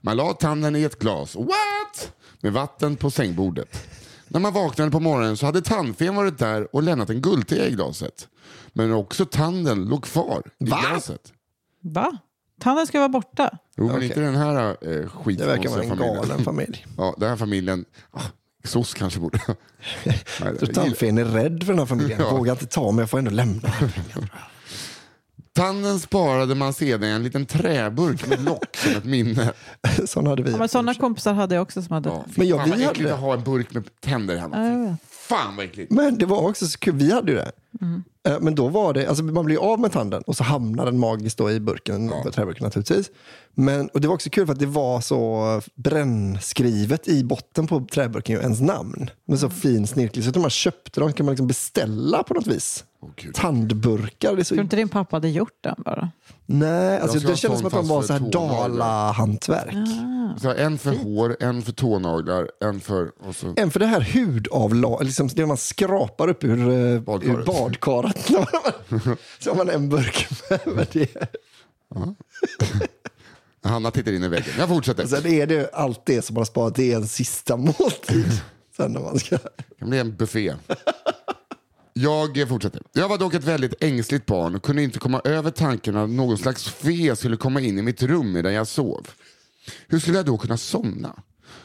[0.00, 2.12] Man la tanden i ett glas, what?
[2.40, 3.88] Med vatten på sängbordet.
[4.28, 7.70] När man vaknade på morgonen så hade tandfen varit där och lämnat en guldte i
[7.70, 8.28] glaset.
[8.72, 10.80] Men också tanden låg kvar i Va?
[10.90, 11.32] glaset.
[11.80, 12.18] Va?
[12.60, 13.58] Tanden ska vara borta?
[13.76, 14.08] Jo, men Okej.
[14.08, 16.14] inte den här eh, Det skitkonstiga verkar vara en familjen.
[16.16, 16.86] galen familj.
[16.96, 18.20] Ja, den här familjen, ah,
[18.64, 19.38] SOS kanske borde...
[20.04, 22.20] Nej, Så jag- Tandfen är rädd för den här familjen.
[22.20, 22.30] Ja.
[22.36, 23.72] Vågar inte ta mig, jag får ändå lämna.
[25.54, 29.52] Tanden sparade man sedan i en liten träburk med lock som ett minne.
[30.06, 30.50] Sån hade vi.
[30.50, 32.08] Ja, men sådana kompisar hade jag också som hade...
[32.08, 33.14] Ja, Men ja, fan vi vad hade äckligt det.
[33.14, 34.56] att ha en burk med tänder hemma.
[34.56, 34.98] Ja, jag vet.
[35.10, 35.90] Fan vad äckligt.
[35.92, 37.52] Men det var också så kul, vi hade ju det.
[38.28, 40.98] Eh, Men då var det, alltså man blir av med tanden och så hamnar den
[40.98, 42.30] magiskt då i burken, Ja.
[42.30, 43.10] träburken naturligtvis.
[43.54, 47.86] Men, och det var också kul för att det var så brännskrivet i botten på
[47.92, 49.10] träburken, ju, ens namn.
[49.26, 50.24] Med så fin snirklig.
[50.24, 52.84] Så att om man köpte dem kan man liksom beställa på något vis.
[53.16, 53.34] Gud.
[53.34, 54.34] Tandburkar.
[54.36, 54.54] Det är så...
[54.54, 56.10] Tror inte din pappa hade gjort den bara?
[56.46, 58.20] Nej, alltså, det kändes som att de var så här.
[58.20, 59.74] Dala-hantverk.
[60.40, 63.10] Så här, en för hår, en för tånaglar, en för...
[63.28, 67.38] Och så, En för det här hudavlag, liksom det man skrapar upp ur, eh, Badkaret.
[67.38, 68.26] ur badkaret.
[69.38, 70.28] så har man en burk
[70.66, 71.16] med, det.
[73.64, 74.52] Hanna tittar in i väggen.
[74.58, 75.02] Jag fortsätter.
[75.02, 78.40] Och sen är det allt det som man har sparat, det är en sista måltid.
[78.76, 79.36] Sen när man ska...
[79.36, 80.54] Det kan bli en buffé.
[81.92, 82.82] Jag fortsätter.
[82.92, 86.38] Jag var dock ett väldigt ängsligt barn och kunde inte komma över tanken att någon
[86.38, 89.08] slags fe skulle komma in i mitt rum medan jag sov.
[89.88, 91.22] Hur skulle jag då kunna somna?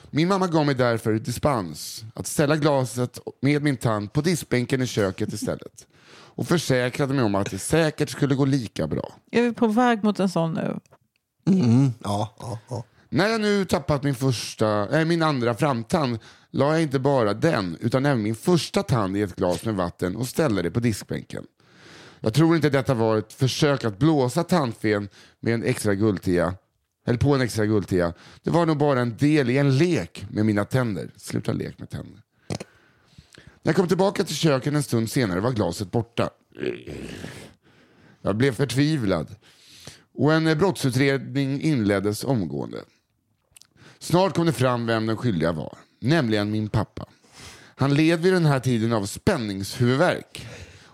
[0.09, 4.87] Min mamma gav mig därför dispens att ställa glaset med min tand på diskbänken i
[4.87, 9.13] köket istället och försäkrade mig om att det säkert skulle gå lika bra.
[9.31, 10.79] Är vi på väg mot en sån nu?
[12.03, 12.83] Ja, ja, ja.
[13.09, 16.19] När jag nu tappat min, första, äh, min andra framtand
[16.57, 20.15] la jag inte bara den utan även min första tand i ett glas med vatten
[20.15, 21.45] och ställde det på diskbänken.
[22.19, 26.55] Jag tror inte detta var ett försök att blåsa tandfen med en extra guldtia,
[27.07, 28.13] eller på en extra guldtia.
[28.43, 31.11] Det var nog bara en del i en lek med mina tänder.
[31.15, 32.21] Sluta lek med tänder.
[32.47, 36.29] När jag kom tillbaka till köket en stund senare var glaset borta.
[38.21, 39.35] Jag blev förtvivlad
[40.13, 42.83] och en brottsutredning inleddes omgående.
[43.99, 47.05] Snart kom det fram vem den skyldiga var, nämligen min pappa.
[47.75, 50.47] Han led vid den här tiden av spänningshuvudvärk.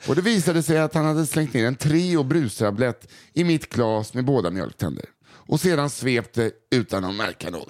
[0.08, 4.14] Och det visade sig att han hade slängt ner en Treo brustablett i mitt glas
[4.14, 5.06] med båda mjölktänder.
[5.26, 7.70] Och sedan svepte utan att märka något.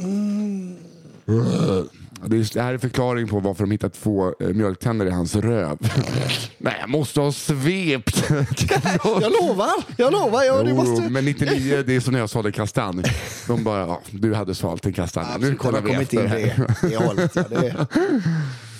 [1.27, 5.77] Är- det här är förklaring på varför de hittat två eh, mjölktänder i hans röv.
[6.57, 8.23] Nej, jag måste ha svept.
[9.03, 10.43] Jag lovar, jag lovar.
[10.43, 11.09] Ja, du Jo, måste...
[11.09, 13.03] Men 99, det är som när jag sålde kastanj.
[13.47, 15.25] De bara, ja, du hade svalt en kastanj.
[15.39, 16.27] nu kollar jag vi efter.
[16.27, 17.31] det, det hållet.
[17.35, 17.87] Ja, det.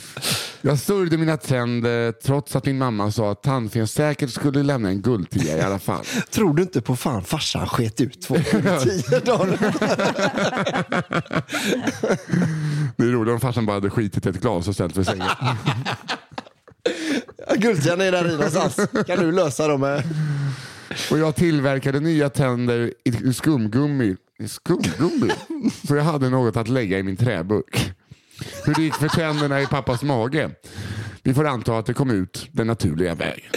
[0.65, 5.02] Jag sörjde mina tänder trots att min mamma sa att tandfen säkert skulle lämna en
[5.02, 6.04] guldtia i alla fall.
[6.30, 8.36] Tror du inte på fan farsan sket ut två
[8.84, 9.58] tio dagar?
[12.97, 15.28] Det är roligt om farsan bara hade skitit ett glas och ställt för sängen.
[17.56, 18.76] Guldkärnan är där i någonstans.
[19.08, 20.04] Kan du lösa dem med...
[21.12, 24.15] Och jag tillverkade nya tänder i skumgummi.
[24.47, 25.34] Skumgummi?
[25.88, 27.93] Så jag hade något att lägga i min träburk.
[28.65, 30.50] Hur det gick för tänderna i pappas mage?
[31.24, 33.52] Vi får anta att det kom ut den naturliga vägen.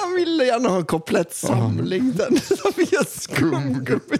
[0.00, 2.12] Jag ville gärna ha en komplett samling.
[2.12, 4.18] Den som gör skumgummi.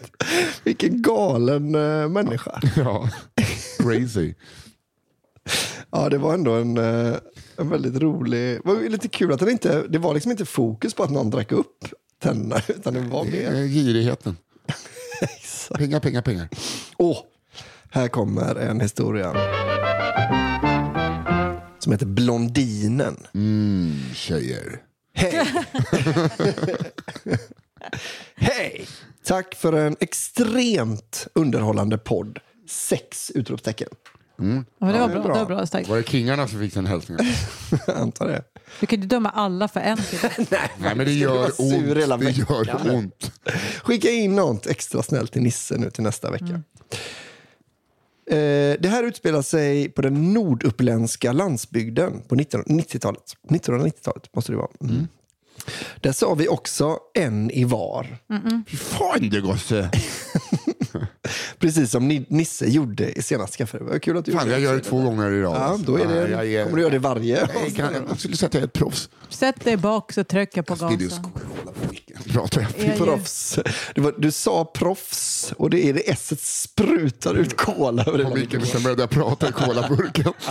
[0.65, 2.61] Vilken galen uh, människa.
[2.77, 3.09] Ja,
[3.79, 4.35] crazy.
[5.91, 7.17] Ja, det var ändå en, eh,
[7.57, 8.41] en väldigt rolig...
[8.41, 9.87] Det var lite kul att det inte...
[9.89, 11.85] Det var liksom inte fokus på att någon drack upp
[12.23, 13.55] tänderna, utan det var mer...
[13.55, 14.37] Eh, Girigheten.
[15.75, 16.49] Pengar, pengar, pengar.
[16.97, 17.19] Åh,
[17.92, 19.33] här kommer en historia.
[21.78, 23.16] Som heter Blondinen.
[23.35, 24.78] Mm, tjejer.
[25.14, 25.46] Hej!
[28.35, 28.87] Hej!
[29.24, 32.38] Tack för en extremt underhållande podd.
[32.68, 33.88] Sex utropstecken.
[34.37, 35.35] Ja, men det var Ja, det är bra.
[35.35, 35.88] Det var bra starkt.
[35.88, 37.26] Var det kingarna som fick den hälsningen?
[37.87, 38.42] Antar det.
[38.81, 40.18] Du kan ju döma alla för en till.
[40.50, 42.24] Nej, men det gör hela ont.
[42.24, 43.33] Det gör ont.
[43.83, 46.44] Skicka in något extra snällt till Nisse nu till nästa vecka.
[46.90, 46.98] Eh,
[48.81, 53.23] det här utspelar sig på den norduppländska landsbygden på 1990-talet.
[53.49, 54.71] 1990-talet måste det vara.
[54.81, 55.09] Mm.
[56.01, 58.18] Där sa vi också en i var.
[58.68, 59.90] Fy fan det gosse.
[61.59, 63.78] Precis som Ni- Nisse gjorde i senaste kaffe.
[63.78, 65.55] Det var kul att du Fan, gjorde jag gör det två gånger idag.
[65.57, 67.48] Ja, då är det, Ja, jag är- kommer du göra det varje.
[67.64, 69.09] Jag, kan, jag skulle säga att jag är ett proffs.
[69.28, 71.24] Sätt dig bak så trycker på gasen.
[72.33, 72.88] Pratar jag?
[72.88, 73.59] Är- Proffs.
[73.94, 78.35] Det var, du sa proffs och det är det s sprutar ut kola över hela
[78.35, 80.33] micken, sen började jag prata i colaburken.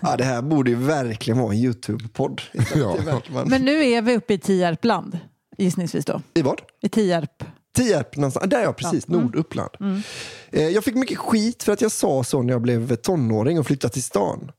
[0.00, 2.40] Ja, det här borde ju verkligen vara en YouTube-podd.
[2.74, 2.96] Ja.
[3.46, 5.18] Men nu är vi uppe i Tierpland,
[5.58, 6.22] gissningsvis då.
[6.34, 6.60] I vad?
[6.82, 7.33] I Tierp.
[7.74, 8.50] Tierp någonstans.
[8.50, 9.08] Där ja, precis.
[9.08, 9.70] Norduppland.
[10.50, 13.66] Eh, Jag fick mycket skit för att jag sa så när jag blev tonåring och
[13.66, 14.50] flyttade till stan.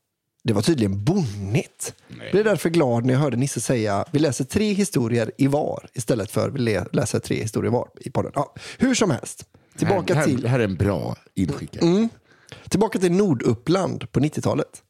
[0.44, 1.94] Det var tydligen bonnigt.
[2.20, 5.88] Jag blev därför glad när jag hörde Nisse säga vi läser tre historier i var
[5.94, 8.32] istället för vi lä- läser tre historier var i podden.
[8.34, 9.44] Ja, hur som helst.
[9.78, 11.76] Tillbaka här, till Det här är en bra inskick.
[12.68, 14.82] Tillbaka till Norduppland på 90-talet.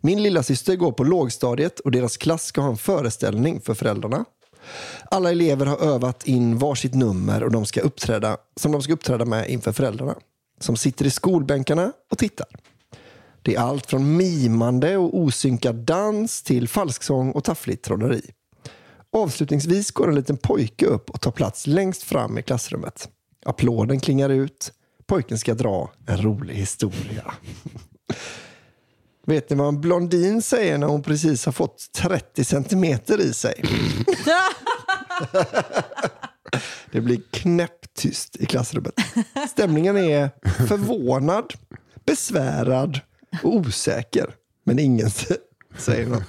[0.00, 4.24] Min lilla syster går på lågstadiet och deras klass ska ha en föreställning för föräldrarna.
[5.10, 9.24] Alla elever har övat in varsitt nummer och de ska uppträda, som de ska uppträda
[9.24, 10.14] med inför föräldrarna.
[10.60, 12.46] Som sitter i skolbänkarna och tittar.
[13.42, 18.30] Det är allt från mimande och osynkad dans till falsksång och taffligt trolleri.
[19.16, 23.08] Avslutningsvis går en liten pojke upp och tar plats längst fram i klassrummet.
[23.46, 24.72] Applåden klingar ut.
[25.06, 27.34] Pojken ska dra en rolig historia.
[29.26, 33.64] Vet ni vad en blondin säger när hon precis har fått 30 centimeter i sig?
[36.90, 38.94] Det blir knäpptyst i klassrummet.
[39.50, 40.30] Stämningen är
[40.66, 41.54] förvånad,
[42.06, 43.00] besvärad
[43.42, 44.34] och osäker.
[44.64, 45.10] Men ingen
[45.78, 46.22] säger något.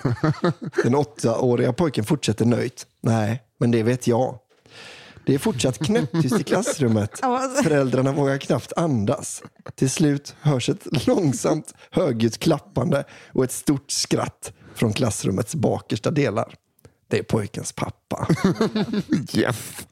[0.84, 2.88] Den åttaåriga pojken fortsätter nöjt.
[3.02, 4.40] Nej, men det vet jag.
[5.26, 7.20] Det är fortsatt knäpptyst i klassrummet.
[7.64, 9.44] Föräldrarna vågar knappt andas.
[9.76, 16.56] Till slut hörs ett långsamt högljutt klappande och ett stort skratt från klassrummets bakersta delar.
[17.08, 18.28] Det är pojkens pappa.
[19.34, 19.88] Yes.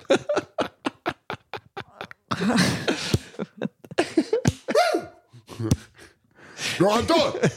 [6.80, 7.50] Bra Anton!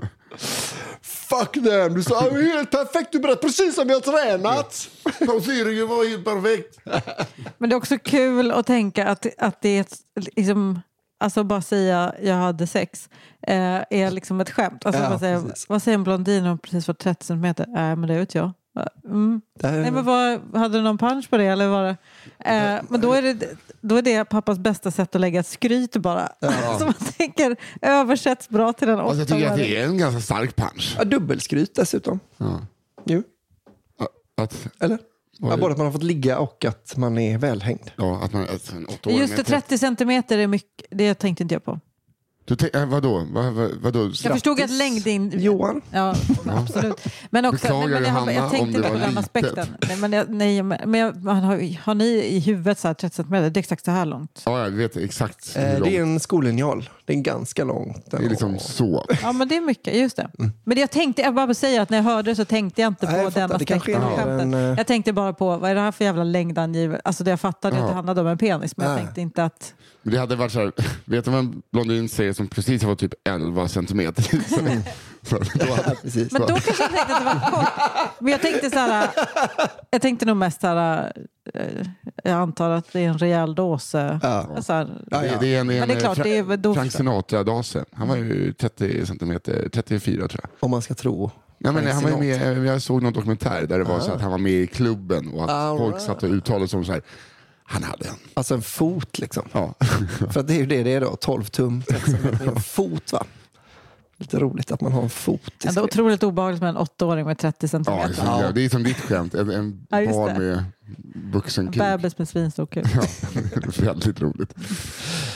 [1.02, 1.94] Fuck them!
[1.94, 4.88] Du sa helt perfekt, du berättade precis som jag tränat.
[5.26, 6.78] Pauseringen var helt perfekt.
[7.58, 9.96] Men det är också kul att tänka att, att det är ett,
[10.36, 10.80] liksom,
[11.20, 13.08] alltså bara säga jag hade sex
[13.46, 14.86] eh, är liksom ett skämt.
[14.86, 15.68] Alltså Ja, säga, precis.
[15.68, 17.66] vad säger en blondin om precis var 30 centimeter?
[17.68, 18.50] Nej men det vet jag.
[19.04, 19.40] Mm.
[19.60, 21.44] Där- Nej, men vad, hade du någon punch på det?
[21.44, 21.96] Eller var det?
[22.38, 23.48] Eh, men då är det,
[23.80, 26.28] då är det pappas bästa sätt att lägga ett skryt bara.
[26.78, 30.20] Som man tänker översätts bra till den Alltså, jag tycker att det är en ganska
[30.20, 30.94] stark punch.
[30.98, 32.20] Ja, dubbelskryt dessutom.
[32.36, 32.60] Ja.
[33.04, 33.22] Jo,
[34.36, 34.98] Att, eller?
[35.38, 37.90] Ja, är både att man har fått ligga och att man är välhängd.
[37.96, 40.86] ja, att man, att en Just det, med 30 30 centimeter är mycket.
[40.90, 41.80] Det tänkte inte jag på.
[42.50, 43.26] Du tänk, äh, vadå?
[43.32, 44.02] Vad, vad, vadå?
[44.04, 45.32] Jag förstod att längd in...
[45.40, 45.80] Johan?
[45.90, 46.14] Ja,
[46.46, 47.04] absolut.
[47.30, 49.18] Men också, Beklagar, nej, men jag, Johanna, jag om tänkte på var den litet.
[49.24, 49.66] aspekten.
[49.88, 53.50] Nej, men jag, nej, men jag, har, har ni i huvudet så här 30 centimeter?
[53.50, 54.42] Det är exakt så här långt.
[54.46, 55.84] Ja, jag vet exakt hur Eh, långt.
[55.84, 56.88] det är en skollinjal.
[57.10, 58.10] Det är ganska långt.
[58.10, 59.04] Det är liksom så.
[59.22, 59.96] Ja, men det är mycket.
[59.96, 60.30] Just det.
[60.38, 62.88] Men det jag tänkte, jag bara säger att när jag hörde det så tänkte jag
[62.88, 64.54] inte på Nej, jag den aspekten av skämtet.
[64.54, 67.00] eh, Jag tänkte bara på, vad är det här för jävla längdangivet?
[67.04, 69.04] Alltså det jag fattade att det handlade om en penis, men jag Nej.
[69.04, 69.74] tänkte inte att...
[70.02, 70.72] Men Det hade varit så här,
[71.04, 74.24] vet du vad en blondin säger som precis har fått typ 11 centimeter
[75.54, 76.32] då hade, Precis.
[76.32, 78.10] Men då kanske jag tänkte att det var kort.
[78.18, 79.08] Men jag tänkte så här,
[79.90, 81.12] jag tänkte nog mest så här,
[81.54, 81.62] eh,
[82.24, 84.20] jag antar att det är en rejäl dåse.
[84.22, 84.62] Ja.
[84.62, 85.36] Så här, Ja, det, ja.
[85.40, 87.84] det är en, Men det är klart, Fra- det är då- Frank Sinatra-dase.
[87.92, 90.50] Han var ju 30 centimeter, 34 tror jag.
[90.60, 91.30] Om man ska tro
[91.62, 94.30] Ja, men han var med, jag såg någon dokumentär där det var så att han
[94.30, 96.06] var med i klubben och att All folk right.
[96.06, 97.02] satt och uttalade sig som så här,
[97.64, 98.14] han hade en.
[98.34, 99.48] Alltså en fot liksom.
[99.52, 99.74] Ja.
[100.30, 101.82] För att det är ju det det är då, 12 tum.
[101.88, 102.14] Liksom.
[102.48, 103.24] En fot va?
[104.20, 105.40] Lite roligt att man har en fot.
[105.64, 108.14] i Ändå otroligt obehagligt med en åttaåring med 30 Ja, det, är centimeter.
[108.14, 110.64] som, det är som ditt skämt, en, en Ja, barn med
[111.32, 111.82] vuxen En kuk.
[111.82, 112.86] bebis med svinstor kuk.
[112.94, 113.02] Ja,
[113.34, 114.54] det är väldigt roligt.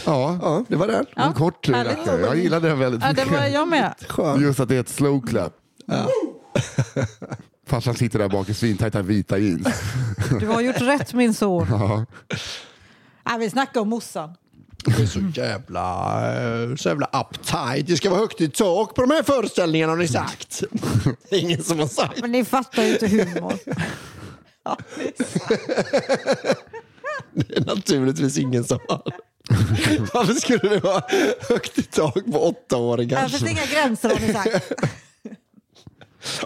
[0.06, 1.04] Ja, Ja, det var det.
[1.16, 1.98] Ja, en kort härligt.
[1.98, 2.20] rackare.
[2.20, 3.40] Jag gillade den väldigt Ja, det mycket.
[3.40, 3.94] var jag med.
[4.40, 5.52] Just att det är ett slow clap.
[7.66, 9.82] Farsan sitter där bak i svintajta vita jeans.
[10.40, 11.66] Du har gjort rätt min son.
[13.24, 13.36] Ja.
[13.38, 14.30] Vi snackar om morsan.
[14.84, 15.82] Det är så jävla,
[16.32, 17.86] eh, så jävla uptight.
[17.86, 20.62] Det ska vara högt i tak på de här föreställningarna har ni sagt.
[21.30, 22.20] Det är ingen som har sagt.
[22.20, 23.54] Men ni fattar ju inte humor.
[24.64, 24.78] Ja,
[27.32, 29.02] Det är naturligtvis ingen som har.
[30.14, 31.02] Varför skulle det vara
[31.48, 33.22] högt i tak på åttaåringar?
[33.22, 34.72] det finns inga gränser har ni sagt.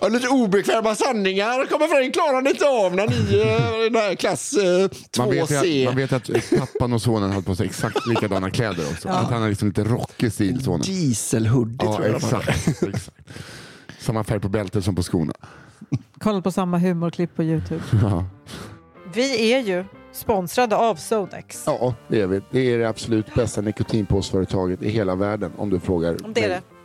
[0.00, 4.02] Ja, lite obekväma sanningar kommer Frank klarar ni inte av när ni är i den
[4.02, 4.88] här klass eh,
[5.18, 5.80] Man, vet ju 2C.
[5.88, 9.08] att, man vet att pappan och sonen hade på sig exakt likadana kläder också.
[9.08, 10.80] Att han har liksom lite rockig stil sonen.
[10.80, 13.10] Dieselhoodie Ja, tror jag exakt, exakt.
[14.00, 15.32] Samma färg på bältet som på skorna.
[16.20, 17.82] Kolla på samma humorklipp på Youtube.
[18.02, 18.24] Ja.
[19.14, 21.62] Vi är ju sponsrade av Sonex.
[21.66, 22.40] ja, det är vi.
[22.50, 26.60] Det är det absolut bästa nikotinpåsföretaget i hela världen om du frågar Det är mig.
[26.60, 26.77] det.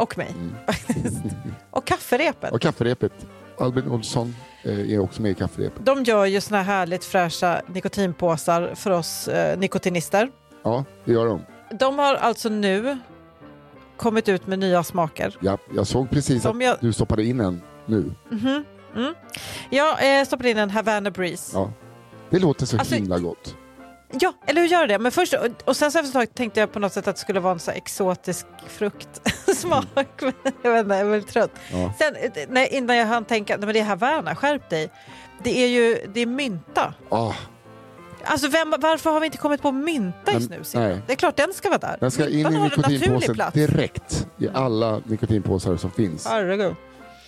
[0.00, 0.34] Och mig.
[0.66, 1.22] faktiskt.
[1.70, 2.52] Och kafferepet.
[2.52, 3.12] Och kafferepet.
[3.58, 4.34] Albin Olsson
[4.64, 5.86] eh, är också med i kafferepet.
[5.86, 10.30] De gör ju såna här härligt fräscha nikotinpåsar för oss eh, nikotinister.
[10.62, 11.40] Ja, det gör de.
[11.78, 12.98] De har alltså nu
[13.96, 15.36] kommit ut med nya smaker.
[15.40, 18.12] Ja, jag såg precis Som att jag- du stoppade in en nu.
[18.30, 18.64] Mhm.
[18.96, 19.14] Mm.
[19.70, 21.50] Jag eh, stoppade in en Havana Breeze.
[21.58, 21.72] Ja.
[22.30, 23.56] Det låter så Alltså- himla gott.
[24.12, 24.98] Ja, eller hur gör det?
[24.98, 27.20] Men först, och, sen så efter ett tag tänkte jag på något sätt att det
[27.20, 29.86] skulle vara en så exotisk fruktsmak.
[30.20, 31.50] Men jag vet inte, jag väldigt trött.
[31.72, 31.92] Ja.
[31.98, 34.90] Sen, eh, när, innan jag hann tänka, nej, men det är Havana, skärp dig.
[35.42, 36.94] Det är ju det är mynta.
[37.08, 37.32] Ah,
[38.24, 40.74] Alltså vem, varför har vi inte kommit på mynta i snus?
[40.74, 40.98] nej.
[41.06, 41.96] Det är klart den ska vara där.
[42.00, 46.26] den ska in i nikotinpåsen direkt i alla nikotinpåsar som finns.
[46.26, 46.74] Herregud.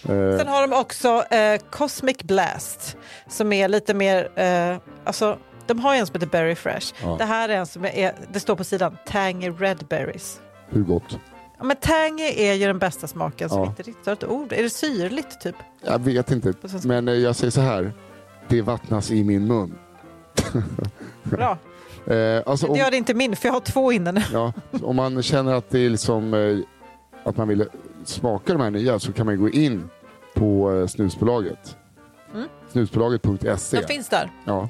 [0.02, 2.96] Eh, Sen har de också eh, Cosmic Blast
[3.28, 6.94] som är lite mer, eh, alltså de har ju en som heter Berry Fresh.
[7.02, 7.16] Ja.
[7.18, 10.40] Det här är en som är, det står på sidan, Tangy Red Berries.
[10.68, 11.18] hur gott?
[11.58, 13.66] Ja, men tangy är ju den bästa smaken som Ja.
[13.66, 14.52] inte riktigt har ett ord.
[14.52, 15.54] Är det syrligt typ?
[15.84, 16.52] Jag vet inte,
[16.84, 17.92] men eh, jag säger så här.
[18.48, 19.78] Det vattnas i min mun.
[21.22, 21.58] Bra.
[22.06, 24.22] Eh, alltså, Det om, gör det inte min, för jag har två inne nu.
[24.32, 26.58] ja, om man känner att det är liksom, eh,
[27.24, 27.68] att man vill
[28.04, 29.90] smaka de här nya så kan man gå in
[30.34, 31.76] på eh, snusbolaget.
[32.34, 32.48] Mm.
[32.72, 33.80] Snusbolaget.se.
[33.80, 34.68] De finns där Ja.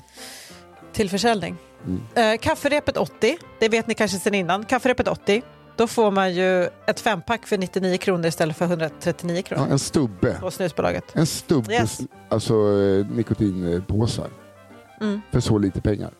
[0.92, 1.56] Till försäljning.
[1.86, 2.32] Mm.
[2.32, 4.64] Eh, kafferepet 80, det vet ni kanske sedan innan.
[4.64, 5.42] Kafferepet 80,
[5.76, 9.78] då får man ju ett fempack för 99 kronor istället för 139 ja, kronor en
[9.78, 10.36] stubbe.
[10.40, 11.04] på snusbolaget.
[11.16, 12.00] En stubbe, Yes.
[12.28, 14.28] alltså eh, nikotinpåsar.
[15.00, 15.20] Mm.
[15.32, 16.10] För så lite pengar.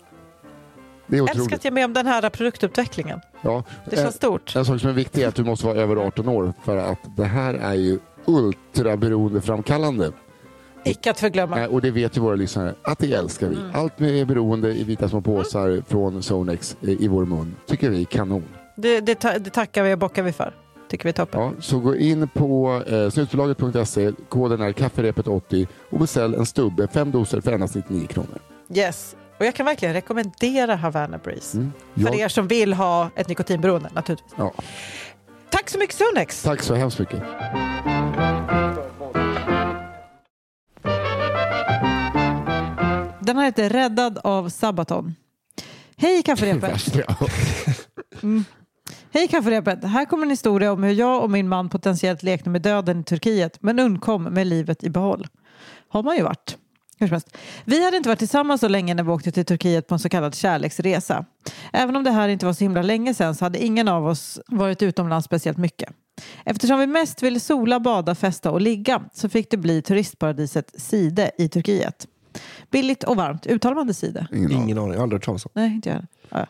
[1.07, 1.55] Det är Älskar otroligt.
[1.55, 3.21] att jag är med om den här produktutvecklingen.
[3.43, 3.65] Ja.
[3.91, 4.57] Det Eh, känns stort.
[4.57, 6.99] En sak som är viktig är att du måste vara över 18 år för att
[7.17, 10.13] det här är ju ultraberoendeframkallande.
[10.85, 11.61] Icke att förglömma.
[11.61, 13.57] Eh, Och det vet ju våra lyssnare att det älskar vi.
[13.57, 13.71] Mm.
[13.75, 18.01] Allt med beroende i vita små påsar från Sonex eh, i vår mun tycker vi
[18.01, 18.45] är kanon.
[18.77, 20.55] Det, det, ta, det tackar vi och bockar vi för.
[20.91, 21.41] Tycker vi är toppen.
[21.41, 27.11] Ja, så gå in på eh, snusbolaget.se, koden är kafferepet80 och beställ en stubbe, fem
[27.11, 28.39] doser för endast 99 kronor.
[28.75, 29.17] Yes.
[29.39, 31.57] Och jag kan verkligen rekommendera Havana Breeze.
[31.59, 31.73] Mm.
[31.95, 34.33] För Jag- er som vill ha ett nikotinberoende naturligtvis.
[34.37, 34.53] Ja,
[35.51, 36.43] Tack så mycket Sonex!
[36.43, 37.23] tack så hemskt mycket.
[43.33, 45.15] Den här heter Räddad av Sabaton.
[45.97, 46.97] Hej kafferepet!
[47.09, 47.17] Ja.
[49.13, 49.85] Hej kafferepet!
[49.85, 53.05] Här kommer en historia om hur jag och min man potentiellt lekte med döden i
[53.05, 55.27] Turkiet men undkom med livet i behåll.
[55.89, 56.57] Har man ju varit.
[57.65, 60.09] Vi hade inte varit tillsammans så länge när vi åkte till Turkiet på en så
[60.09, 61.25] kallad kärleksresa.
[61.73, 64.41] Även om det här inte var så himla länge sedan så hade ingen av oss
[64.47, 65.89] varit utomlands speciellt mycket.
[66.45, 71.31] Eftersom vi mest ville sola, bada, festa och ligga så fick det bli turistparadiset Side
[71.39, 72.07] i Turkiet.
[72.73, 73.47] Billigt och varmt.
[73.47, 74.27] Uttalar man det Side?
[74.33, 74.63] Ingen aning.
[74.63, 75.51] Ingen aning, jag har aldrig hört talas om.
[75.55, 76.07] Nej, inte jag.
[76.31, 76.47] Ja.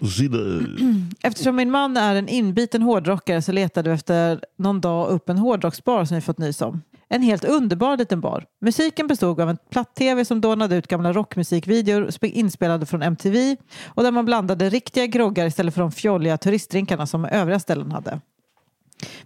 [1.22, 5.38] Eftersom min man är en inbiten hårdrockare så letade vi efter någon dag upp en
[5.38, 6.82] hårdrocksbar som vi fått nys om.
[7.08, 8.44] En helt underbar liten bar.
[8.60, 14.02] Musiken bestod av en platt-tv som dånade ut gamla rockmusikvideor spe- inspelade från MTV och
[14.02, 18.20] där man blandade riktiga groggar istället för de fjolliga turistdrinkarna som övriga ställen hade.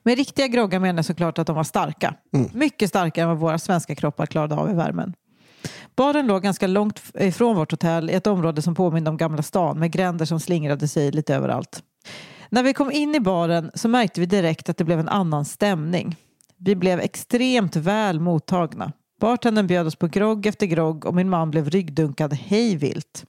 [0.03, 2.15] Med riktiga groggar menar jag såklart att de var starka.
[2.53, 5.15] Mycket starkare än vad våra svenska kroppar klarade av i värmen.
[5.97, 9.79] Baren låg ganska långt ifrån vårt hotell i ett område som påminde om Gamla stan
[9.79, 11.83] med gränder som slingrade sig lite överallt.
[12.51, 15.45] När vi kom in i baren så märkte vi direkt att det blev en annan
[15.45, 16.17] stämning.
[16.59, 18.93] Vi blev extremt väl mottagna.
[19.21, 23.25] Bartendern bjöd oss på grogg efter grogg och min man blev ryggdunkad hejvilt.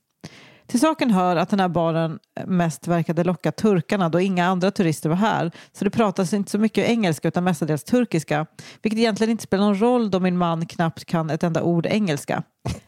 [0.68, 5.10] Till saken hör att den här baren mest verkade locka turkarna då inga andra turister
[5.10, 5.52] var här.
[5.74, 8.46] Så det pratades inte så mycket engelska utan mestadels turkiska.
[8.82, 12.44] Vilket egentligen inte spelar någon roll då min man knappt kan ett enda ord engelska.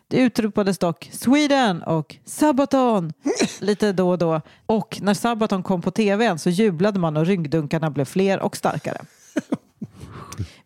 [0.08, 3.14] Det utropades dock Sweden och Sabaton
[3.60, 4.42] lite då och då.
[4.66, 9.02] Och när Sabaton kom på tvn så jublade man och ryggdunkarna blev fler och starkare.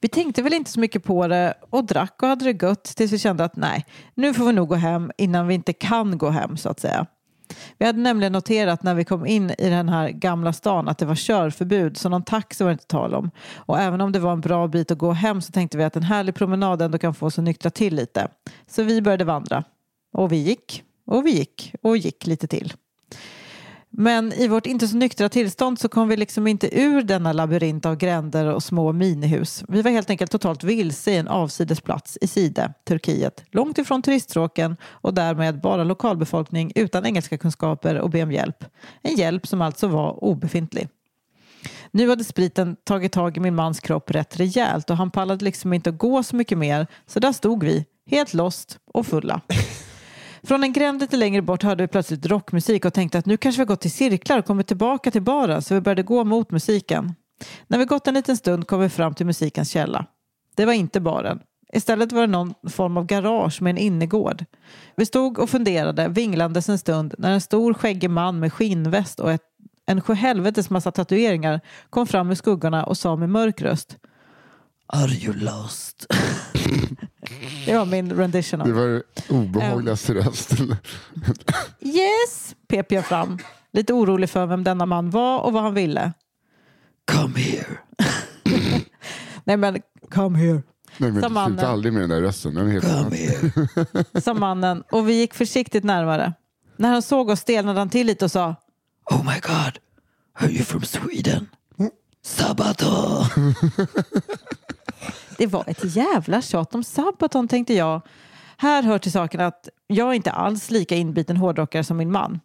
[0.02, 3.12] Vi tänkte väl inte så mycket på det och drack och hade det gött tills
[3.12, 6.30] vi kände att nej, nu får vi nog gå hem innan vi inte kan gå
[6.30, 7.06] hem så att säga.
[7.78, 11.06] Vi hade nämligen noterat när vi kom in i den här gamla stan att det
[11.06, 13.32] var körförbud så någon taxi var det inte tal om.
[13.56, 15.96] Och även om det var en bra bit att gå hem så tänkte vi att
[15.96, 18.28] en härlig promenad ändå kan få oss att nyktra till lite.
[18.68, 19.64] Så vi började vandra.
[20.14, 22.74] Och vi gick och vi gick och gick lite till.
[23.92, 27.86] Men i vårt inte så nyktra tillstånd så kom vi liksom inte ur denna labyrint
[27.86, 29.64] av gränder och små minihus.
[29.68, 34.02] Vi var helt enkelt totalt vilse i en avsides plats i Side, Turkiet, långt ifrån
[34.02, 38.66] turiststråken och därmed bara lokalbefolkning utan engelska kunskaper och be om hjälp.
[39.02, 40.90] En hjälp som alltså var obefintlig.
[41.92, 45.74] Nu hade spriten tagit tag i min mans kropp rätt rejält och han pallade liksom
[45.74, 49.42] inte att gå så mycket mer så där stod vi, helt lost och fulla.
[50.44, 53.60] Från en gränd lite längre bort hörde vi plötsligt rockmusik och tänkte att nu kanske
[53.60, 56.52] vi har gått i cirklar och kommit tillbaka till baren så vi började gå mot
[56.52, 57.16] musiken.
[57.68, 60.06] När vi gått en liten stund kom vi fram till musikens källa.
[60.56, 61.40] Det var inte baren.
[61.74, 64.46] Istället var det någon form av garage med en innergård.
[64.96, 69.32] Vi stod och funderade, vinglandes en stund, när en stor skäggig man med skinnväst och
[69.32, 69.42] ett,
[69.86, 73.98] en sjuhelvetes massa tatueringar kom fram ur skuggorna och sa med mörk röst
[74.94, 76.08] Are you lost?
[77.66, 78.62] det var min rendition.
[78.62, 78.68] Av.
[78.68, 80.52] Det var obehagligaste röst.
[81.82, 83.38] Yes, pep jag fram.
[83.74, 86.14] Lite orolig för vem denna man var och vad han ville.
[87.12, 87.78] Come here.
[89.44, 90.62] Nej men, come here.
[90.98, 92.54] Nej, men Sa sluta aldrig med den där rösten.
[92.54, 94.22] Den är helt Come here.
[94.22, 96.34] Sa mannen och vi gick försiktigt närmare.
[96.78, 98.56] När han såg oss stelnade han till lite och sa
[99.12, 99.80] Oh my god,
[100.34, 101.50] are you from Sweden?
[102.24, 103.26] Sabaton!
[105.40, 108.02] det var ett jävla tjat om Sabaton tänkte jag.
[108.58, 112.40] Här hör till saken att jag är inte alls lika inbiten hårdrockare som min man.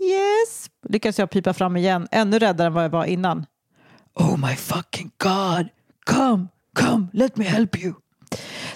[0.00, 3.46] Yes, lyckades jag pipa fram igen, ännu räddare än vad jag var innan.
[4.14, 5.68] Oh my fucking god,
[6.06, 6.46] come,
[6.76, 7.94] come, let me help you.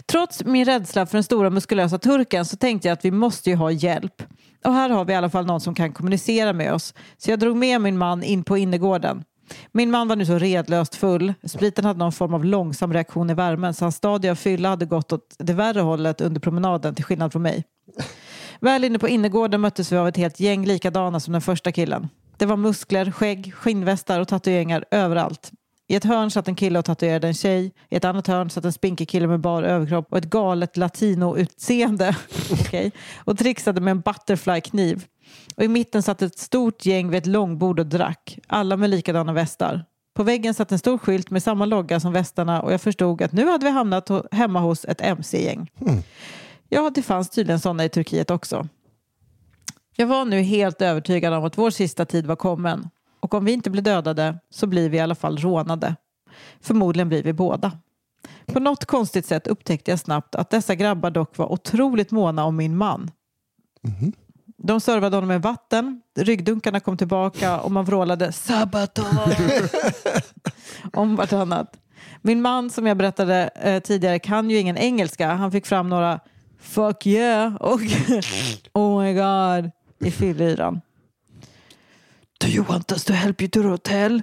[0.07, 3.57] Trots min rädsla för den stora muskulösa turken så tänkte jag att vi måste ju
[3.57, 4.23] ha hjälp.
[4.65, 6.95] Och här har vi i alla fall någon som kan kommunicera med oss.
[7.17, 9.25] Så jag drog med min man in på innergården.
[9.73, 11.35] Min man var nu så redlöst full.
[11.45, 14.87] Spriten hade någon form av långsam reaktion i värmen så hans stadie av fylla hade
[14.87, 17.65] gått åt det värre hållet under promenaden till skillnad från mig.
[18.61, 22.09] Väl inne på innergården möttes vi av ett helt gäng likadana som den första killen.
[22.37, 25.53] Det var muskler, skägg, skinnvästar och tatueringar överallt.
[25.89, 27.73] I ett hörn satt en kille och tatuerade en tjej.
[27.89, 32.17] I ett annat hörn satt en spinkig kille med bar överkropp och ett galet latino-utseende.
[32.53, 32.91] okay.
[33.17, 35.05] Och trixade med en butterfly-kniv.
[35.57, 38.39] Och i mitten satt ett stort gäng vid ett långbord och drack.
[38.47, 39.85] Alla med likadana västar.
[40.15, 43.33] På väggen satt en stor skylt med samma logga som västarna och jag förstod att
[43.33, 45.71] nu hade vi hamnat hemma hos ett mc-gäng.
[45.81, 46.03] Mm.
[46.69, 48.69] Ja, det fanns tydligen sådana i Turkiet också.
[49.97, 52.91] Jag var nu helt övertygad om att vår sista tid var kommen.
[53.21, 55.97] Och om vi inte blir dödade så blir vi i alla fall rånade.
[56.61, 57.73] Förmodligen blir vi båda.
[58.47, 62.57] På något konstigt sätt upptäckte jag snabbt att dessa grabbar dock var otroligt måna om
[62.57, 63.11] min man.
[63.85, 64.13] Mm.
[64.59, 69.19] De servade honom med vatten, ryggdunkarna kom tillbaka och man vrålade Sabaton
[70.93, 71.77] om vartannat.
[72.23, 75.35] Min man som jag berättade eh, tidigare kan ju ingen engelska.
[75.35, 76.21] Han fick fram några
[76.61, 77.81] fuck yeah och
[78.73, 80.81] oh my god i fyllyran.
[82.41, 84.23] Do you want us to help you to the hotel?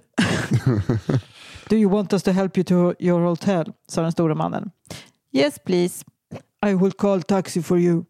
[1.70, 3.74] Do you want us to help you to your hotel?
[3.88, 4.72] sa den stora mannen.
[5.32, 6.06] Yes please.
[6.66, 8.06] I will call taxi for you.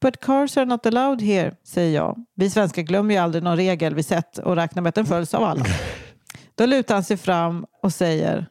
[0.00, 2.24] But cars are not allowed here, säger jag.
[2.34, 5.34] Vi svenskar glömmer ju aldrig någon regel vi sett och räknar med att den följs
[5.34, 5.64] av alla.
[6.54, 8.46] Då lutar han sig fram och säger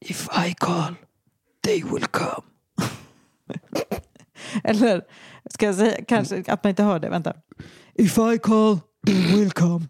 [0.00, 0.94] If I call,
[1.64, 2.46] they will come.
[4.64, 5.02] Eller
[5.50, 7.08] ska jag säga kanske att man inte hör det?
[7.08, 7.34] Vänta.
[8.00, 9.84] If I call, they will come.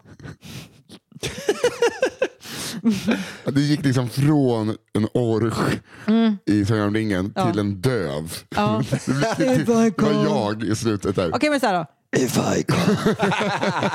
[3.45, 6.37] Det gick liksom från en orch mm.
[6.47, 7.51] i Sagan om ringen ja.
[7.51, 8.35] till en döv.
[8.49, 8.83] Ja.
[9.39, 9.93] det, var
[10.25, 11.29] jag i slutet där.
[11.29, 11.87] Okej, okay, men så här då.
[12.17, 13.15] If I come,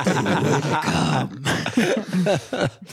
[0.05, 1.29] they will come.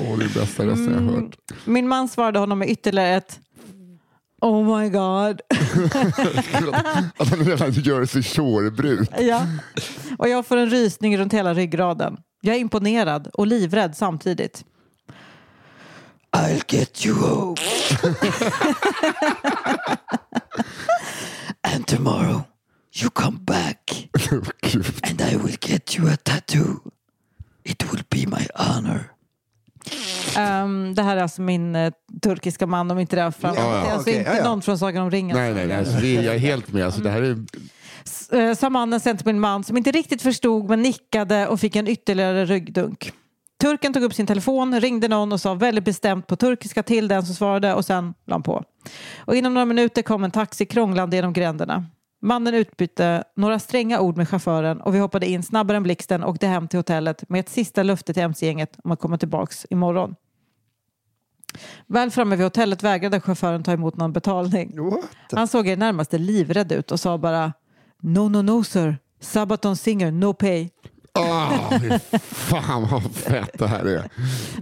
[0.01, 1.37] Åh, det är bästa rösten jag har hört.
[1.65, 3.41] Min man svarade honom med ytterligare ett
[4.43, 5.41] Oh my god.
[7.17, 9.09] att han redan Jersey Shore-brud.
[9.19, 9.47] ja,
[10.19, 12.17] och jag får en rysning runt hela ryggraden.
[12.41, 14.65] Jag är imponerad och livrädd samtidigt.
[16.37, 17.57] I'll get you home.
[21.63, 22.43] and tomorrow
[23.01, 24.09] you come back
[25.03, 26.81] and I will get you a tattoo.
[27.65, 29.12] It will be my honor.
[30.37, 33.65] Ehm, det här är alltså min eh, turkiska man, om inte det har framgått.
[33.65, 34.45] Ja, ja, alltså okej, inte ja, ja.
[34.45, 35.37] någon från Sagan om ringen.
[35.37, 35.77] Nej, nej, nej.
[35.77, 36.85] Alltså, det är, jag är helt med.
[36.85, 37.37] Alltså, det här är,
[38.33, 41.77] Eh, sa mannen sen till min man som inte riktigt förstod men nickade och fick
[41.77, 43.13] en ytterligare ryggdunk.
[43.61, 47.27] Turken tog upp sin telefon, ringde någon och sa väldigt bestämt på turkiska till den
[47.27, 48.65] som svarade och sen la han på.
[49.19, 51.87] Och inom några minuter kom en taxi krånglande genom gränderna.
[52.25, 56.31] Mannen utbytte några stränga ord med chauffören och vi hoppade in snabbare än blixten och
[56.31, 60.15] åkte hem till hotellet med ett sista löfte till mc-gänget om att komma tillbaks imorgon.
[61.87, 64.91] Väl framme vid hotellet vägrade chauffören ta emot någon betalning.
[64.91, 65.05] What?
[65.33, 67.53] Han såg i det närmaste livrädd ut och sa bara
[68.03, 68.99] No, no, no sir.
[69.21, 70.71] Sabaton singer, no pay.
[71.19, 74.11] Oh, fy fan vad fett det här är.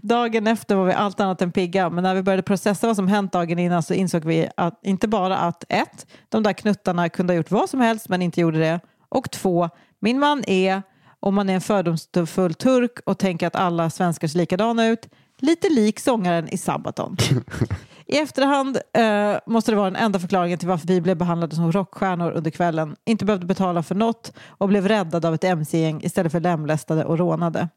[0.02, 3.08] Dagen efter var vi allt annat än pigga, men när vi började processa vad som
[3.08, 7.32] hänt dagen innan så insåg vi att inte bara att ett, de där knuttarna kunde
[7.32, 8.80] ha gjort vad som helst men inte gjorde det.
[9.08, 9.68] Och två,
[10.00, 10.82] min man är,
[11.20, 15.08] om man är en fördomsfull turk och tänker att alla svenskar ser likadana ut,
[15.40, 17.16] lite lik sångaren i Sabaton.
[18.06, 21.72] I efterhand eh, måste det vara den enda förklaringen till varför vi blev behandlade som
[21.72, 26.32] rockstjärnor under kvällen, inte behövde betala för något och blev räddade av ett mc-gäng istället
[26.32, 27.68] för lemlästade och rånade.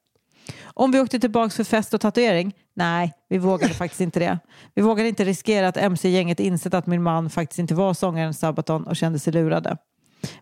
[0.64, 2.53] Om vi åkte tillbaka för fest och tatuering?
[2.76, 4.39] Nej, vi vågade faktiskt inte det.
[4.76, 8.34] Vi vågade inte riskera att mc-gänget insett att min man faktiskt inte var sångaren i
[8.34, 9.78] Sabaton och kände sig lurade.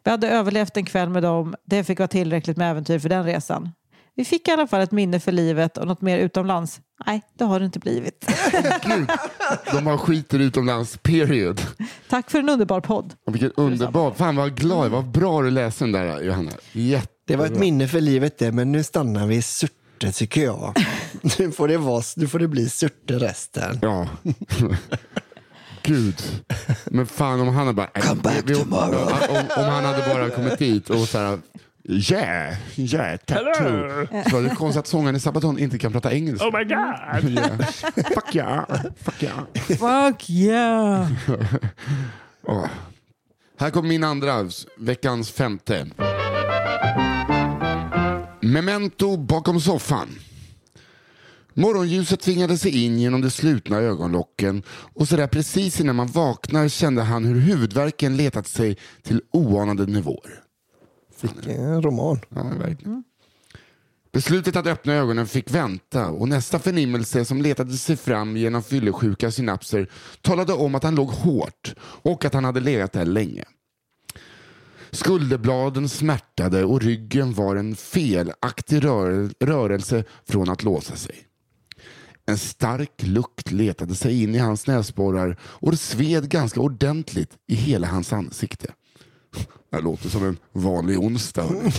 [0.03, 1.55] Vi hade överlevt en kväll med dem.
[1.65, 3.69] Det fick vara tillräckligt med äventyr för den resan.
[4.15, 6.79] Vi fick i alla fall ett minne för livet och något mer utomlands?
[7.05, 8.25] Nej, det har det inte blivit.
[8.85, 9.09] Gud,
[9.71, 11.61] de har skiter utomlands, period.
[12.09, 13.13] Tack för en underbar podd.
[13.25, 16.51] Och vilken underbar, fan vad glad, vad bra du läste den där Johanna.
[16.71, 17.07] Jätte.
[17.27, 20.85] Det var ett minne för livet det, men nu stannar vi i Surte tycker jag.
[21.37, 23.79] Nu får det, vara, nu får det bli Surte resten.
[23.81, 24.07] Ja.
[25.83, 26.21] Gud.
[26.85, 27.87] Men fan om han hade bara...
[27.87, 29.13] Come back vi- tomorrow.
[29.29, 31.39] Om, om han hade bara kommit dit och så här...
[31.89, 34.07] Yeah, yeah, tattoo.
[34.29, 36.47] Så var det konstigt att sångaren i Sabaton inte kan prata engelska.
[36.47, 37.31] Oh my god!
[37.31, 37.59] Yeah.
[38.13, 38.65] Fuck yeah,
[39.03, 39.45] fuck yeah.
[39.53, 41.07] Fuck yeah!
[42.43, 42.65] Åh.
[43.57, 45.87] Här kommer min andra, veckans femte.
[48.41, 50.09] Memento bakom soffan.
[51.53, 54.63] Morgonljuset tvingade sig in genom de slutna ögonlocken
[54.93, 59.85] och så där precis innan man vaknar kände han hur huvudvärken letat sig till oanade
[59.85, 60.40] nivåer.
[61.45, 62.19] En roman.
[62.29, 63.03] Ja, verkligen.
[64.11, 69.31] Beslutet att öppna ögonen fick vänta och nästa förnimmelse som letade sig fram genom fyllesjuka
[69.31, 69.89] synapser
[70.21, 73.43] talade om att han låg hårt och att han hade legat där länge.
[74.91, 81.15] Skulderbladen smärtade och ryggen var en felaktig rör- rörelse från att låsa sig.
[82.25, 87.55] En stark lukt letade sig in i hans näsborrar och det sved ganska ordentligt i
[87.55, 88.73] hela hans ansikte.
[89.71, 91.71] Det låter som en vanlig onsdag.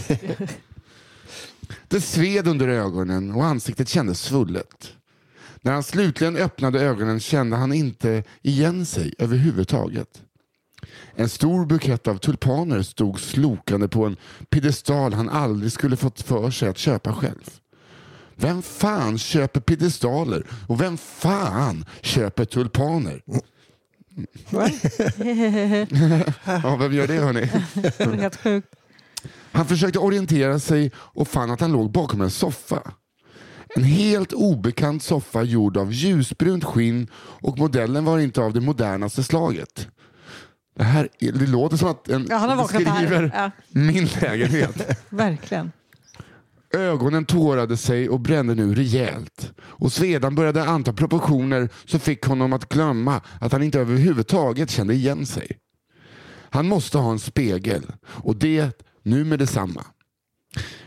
[1.88, 4.93] Det sved under ögonen och ansiktet kändes svullet.
[5.61, 10.22] När han slutligen öppnade ögonen kände han inte igen sig överhuvudtaget.
[11.14, 14.16] En stor bukett av tulpaner stod slokande på en
[14.51, 17.51] piedestal han aldrig skulle fått för sig att köpa själv.
[18.36, 23.22] Vem fan köper piedestaler och vem fan köper tulpaner?
[26.62, 27.40] ja, vem gör det hörni?
[27.74, 28.68] Det är helt sjukt.
[29.52, 32.82] Han försökte orientera sig och fann att han låg bakom en soffa.
[33.76, 39.22] En helt obekant soffa gjord av ljusbrunt skinn och modellen var inte av det modernaste
[39.22, 39.88] slaget.
[40.76, 43.30] Det, här, är- det låter som att en Ja, han har vaknat här.
[43.34, 43.50] Ja.
[43.68, 44.98] min lägenhet.
[45.08, 45.72] Verkligen.
[46.72, 49.52] Ögonen tårade sig och brände nu rejält.
[49.60, 54.94] Och svedan började anta proportioner som fick honom att glömma att han inte överhuvudtaget kände
[54.94, 55.58] igen sig.
[56.50, 59.84] Han måste ha en spegel och det nu med detsamma.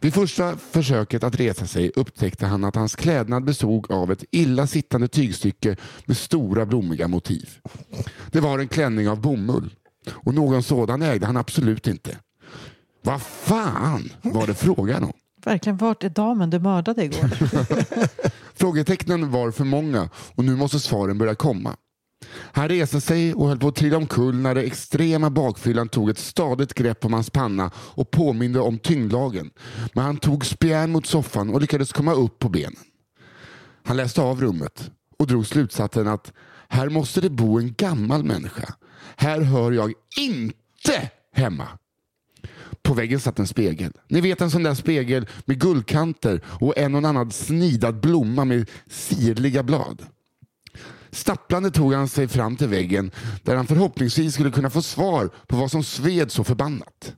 [0.01, 4.67] Vid första försöket att resa sig upptäckte han att hans klädnad bestod av ett illa
[4.67, 5.75] sittande tygstycke
[6.05, 7.49] med stora blommiga motiv.
[8.31, 9.75] Det var en klänning av bomull
[10.09, 12.17] och någon sådan ägde han absolut inte.
[13.01, 15.13] Vad fan var det frågan om?
[15.45, 15.77] Verkligen.
[15.77, 17.29] Vart är damen du mördade igår?
[18.53, 21.75] Frågetecknen var för många och nu måste svaren börja komma.
[22.31, 26.17] Han reste sig och höll på att trilla omkull när det extrema bakfyllan tog ett
[26.17, 29.51] stadigt grepp om hans panna och påminde om tyngdlagen.
[29.93, 32.75] Men han tog spjärn mot soffan och lyckades komma upp på benen.
[33.83, 36.33] Han läste av rummet och drog slutsatsen att
[36.67, 38.73] här måste det bo en gammal människa.
[39.15, 41.67] Här hör jag inte hemma.
[42.84, 43.91] På väggen satt en spegel.
[44.07, 48.70] Ni vet en sån där spegel med guldkanter och en och annan snidad blomma med
[48.89, 50.05] sirliga blad.
[51.11, 53.11] Stapplande tog han sig fram till väggen
[53.43, 57.16] där han förhoppningsvis skulle kunna få svar på vad som sved så förbannat.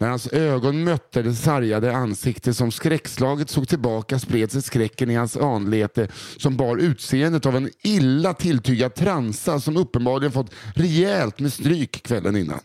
[0.00, 5.14] När hans ögon mötte det sargade ansikte som skräckslaget såg tillbaka spred sig skräcken i
[5.14, 11.52] hans anlete som bar utseendet av en illa tilltygad transa som uppenbarligen fått rejält med
[11.52, 12.60] stryk kvällen innan.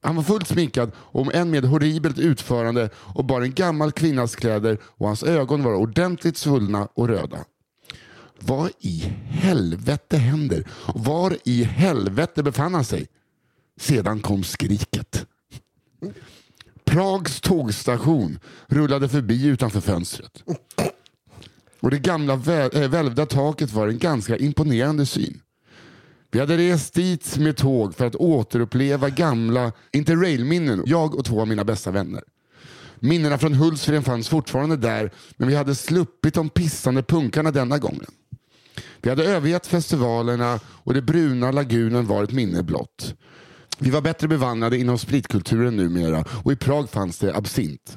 [0.00, 4.78] Han var fullt sminkad, om än med horribelt utförande och bar en gammal kvinnas kläder
[4.82, 7.44] och hans ögon var ordentligt svullna och röda.
[8.40, 10.68] Vad i helvete händer?
[10.94, 13.06] Var i helvete befann han sig?
[13.80, 15.26] Sedan kom skriket.
[16.84, 20.42] Prags tågstation rullade förbi utanför fönstret.
[21.80, 25.40] Och det gamla äh, välvda taket var en ganska imponerande syn.
[26.30, 31.48] Vi hade rest dit med tåg för att återuppleva gamla interrailminnen, jag och två av
[31.48, 32.22] mina bästa vänner.
[33.00, 38.10] Minnena från Hultsfred fanns fortfarande där, men vi hade sluppit de pissande punkarna denna gången.
[39.02, 43.14] Vi hade övergett festivalerna och det bruna lagunen var ett minne blott.
[43.80, 47.96] Vi var bättre bevandrade inom spritkulturen numera och i Prag fanns det absint.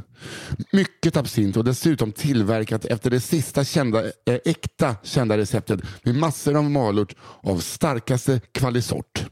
[0.71, 6.55] Mycket absint och dessutom tillverkat efter det sista kända, äh, äkta kända receptet med massor
[6.55, 9.25] av malört av starkaste kvalisort.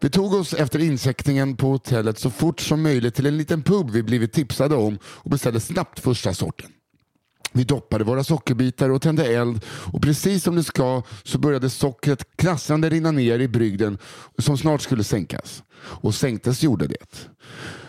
[0.00, 3.90] Vi tog oss efter incheckningen på hotellet så fort som möjligt till en liten pub
[3.90, 6.70] vi blivit tipsade om och beställde snabbt första sorten.
[7.56, 12.36] Vi doppade våra sockerbitar och tände eld och precis som det ska så började sockret
[12.36, 13.98] krassande rinna ner i brygden
[14.38, 15.62] som snart skulle sänkas.
[15.78, 17.28] Och sänktes gjorde det.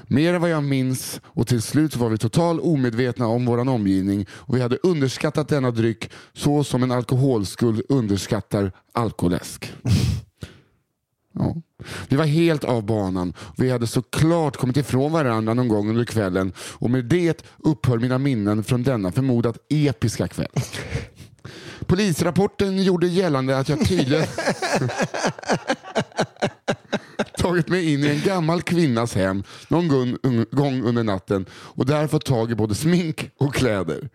[0.07, 4.25] Mer än vad jag minns och till slut var vi totalt omedvetna om vår omgivning
[4.31, 9.73] och vi hade underskattat denna dryck så som en alkoholskuld underskattar alkoläsk.
[11.39, 11.55] Ja.
[12.07, 13.33] Vi var helt av banan.
[13.57, 18.17] Vi hade såklart kommit ifrån varandra någon gång under kvällen och med det upphör mina
[18.17, 20.47] minnen från denna förmodat episka kväll.
[21.85, 24.25] Polisrapporten gjorde gällande att jag tydligen
[27.37, 29.87] tagit mig in i en gammal kvinnas hem någon
[30.51, 34.09] gång under natten och där fått tag i både smink och kläder.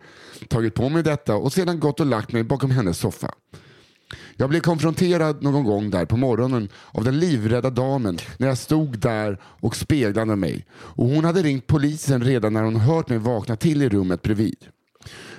[0.49, 3.31] Tagit på mig detta och sedan gått och lagt mig bakom hennes soffa.
[4.37, 8.99] Jag blev konfronterad någon gång där på morgonen av den livrädda damen när jag stod
[8.99, 10.65] där och speglade mig.
[10.73, 14.57] Och hon hade ringt polisen redan när hon hört mig vakna till i rummet bredvid.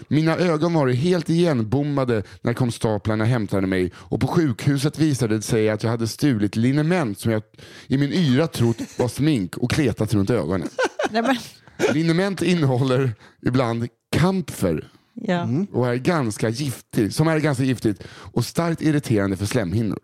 [0.09, 5.71] Mina ögon var helt igenbommade när konstaplarna hämtade mig och på sjukhuset visade det sig
[5.71, 7.43] att jag hade stulit liniment som jag
[7.87, 10.69] i min yra trott var smink och kletat runt ögonen.
[11.11, 11.37] Nej, men,
[11.95, 13.13] Liniment innehåller
[13.47, 15.43] ibland kamfer ja.
[15.43, 15.67] Mm.
[15.73, 19.99] och är ganska giftig som är ganska giftigt och starkt irriterande för slemhinnor.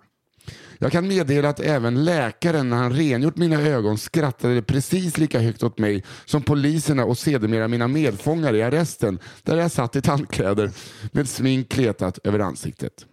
[0.83, 5.63] Jag kan meddela att även läkaren när han rengjort mina ögon skrattade precis lika högt
[5.63, 10.71] åt mig som poliserna och sedermera mina medfångar i arresten där jag satt i tandkläder
[11.13, 13.07] med smink kletat över ansiktet.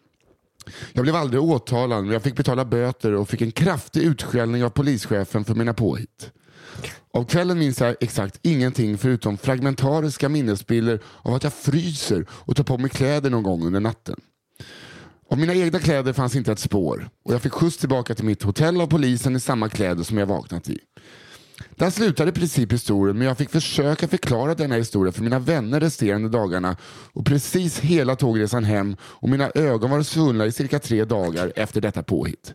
[0.93, 4.69] Jag blev aldrig åtalad men jag fick betala böter och fick en kraftig utskällning av
[4.69, 6.31] polischefen för mina påhitt.
[7.13, 12.63] Av kvällen minns jag exakt ingenting förutom fragmentariska minnesbilder av att jag fryser och tar
[12.63, 14.15] på mig kläder någon gång under natten.
[15.29, 18.43] Av mina egna kläder fanns inte ett spår och jag fick skjuts tillbaka till mitt
[18.43, 20.79] hotell av polisen i samma kläder som jag vaknat i.
[21.75, 25.79] Där slutade i princip historien men jag fick försöka förklara denna historia för mina vänner
[25.79, 26.77] resterande dagarna
[27.13, 31.81] och precis hela tågresan hem och mina ögon var svullna i cirka tre dagar efter
[31.81, 32.53] detta påhitt.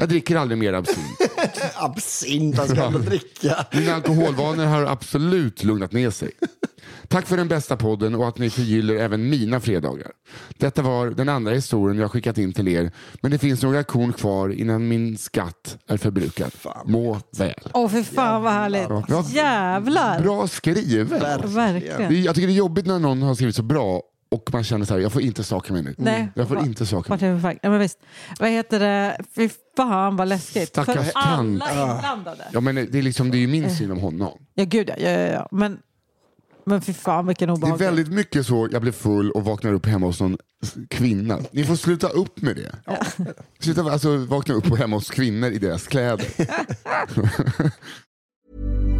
[0.00, 1.18] Jag dricker aldrig mer absint.
[1.74, 3.66] Absint, han ska ändå dricka.
[3.72, 6.30] Mina alkoholvanor har absolut lugnat ner sig.
[7.08, 10.10] Tack för den bästa podden och att ni förgyller även mina fredagar.
[10.58, 14.12] Detta var den andra historien jag skickat in till er, men det finns några korn
[14.12, 16.52] kvar innan min skatt är förbrukad.
[16.84, 17.54] Må väl.
[17.72, 18.88] Åh, för fan vad härligt.
[19.08, 19.24] Ja.
[19.28, 20.20] Jävlar.
[20.22, 21.10] Bra skrivet.
[21.44, 22.22] Verkligen.
[22.22, 24.94] Jag tycker det är jobbigt när någon har skrivit så bra och man känner så
[24.94, 25.94] här, jag får inte saka mig nu.
[25.98, 26.28] Nej.
[26.34, 27.58] Jag får inte saka mig.
[27.62, 27.98] Ja, men visst.
[28.38, 29.18] Vad heter det?
[29.36, 30.68] Fy fan vad läskigt.
[30.68, 32.48] Stackars För alla inblandade.
[32.52, 34.38] Ja, men det, är liksom, det är ju min syn om honom.
[34.54, 34.94] Ja, gud ja.
[34.98, 35.48] ja, ja, ja.
[35.50, 35.78] Men,
[36.66, 37.86] men fy fan vilken Det är obehaglig.
[37.86, 40.38] väldigt mycket så, jag blir full och vaknar upp hemma hos någon
[40.88, 41.38] kvinna.
[41.50, 42.74] Ni får sluta upp med det.
[43.58, 46.26] Sluta alltså, vakna upp hemma hos kvinnor i deras kläder.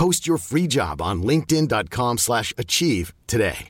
[0.00, 3.68] Post your free job on linkedin.com slash achieve today.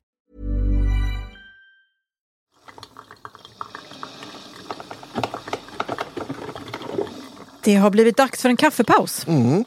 [7.64, 9.28] Det har blivit dags för en kaffepaus.
[9.28, 9.64] Mm.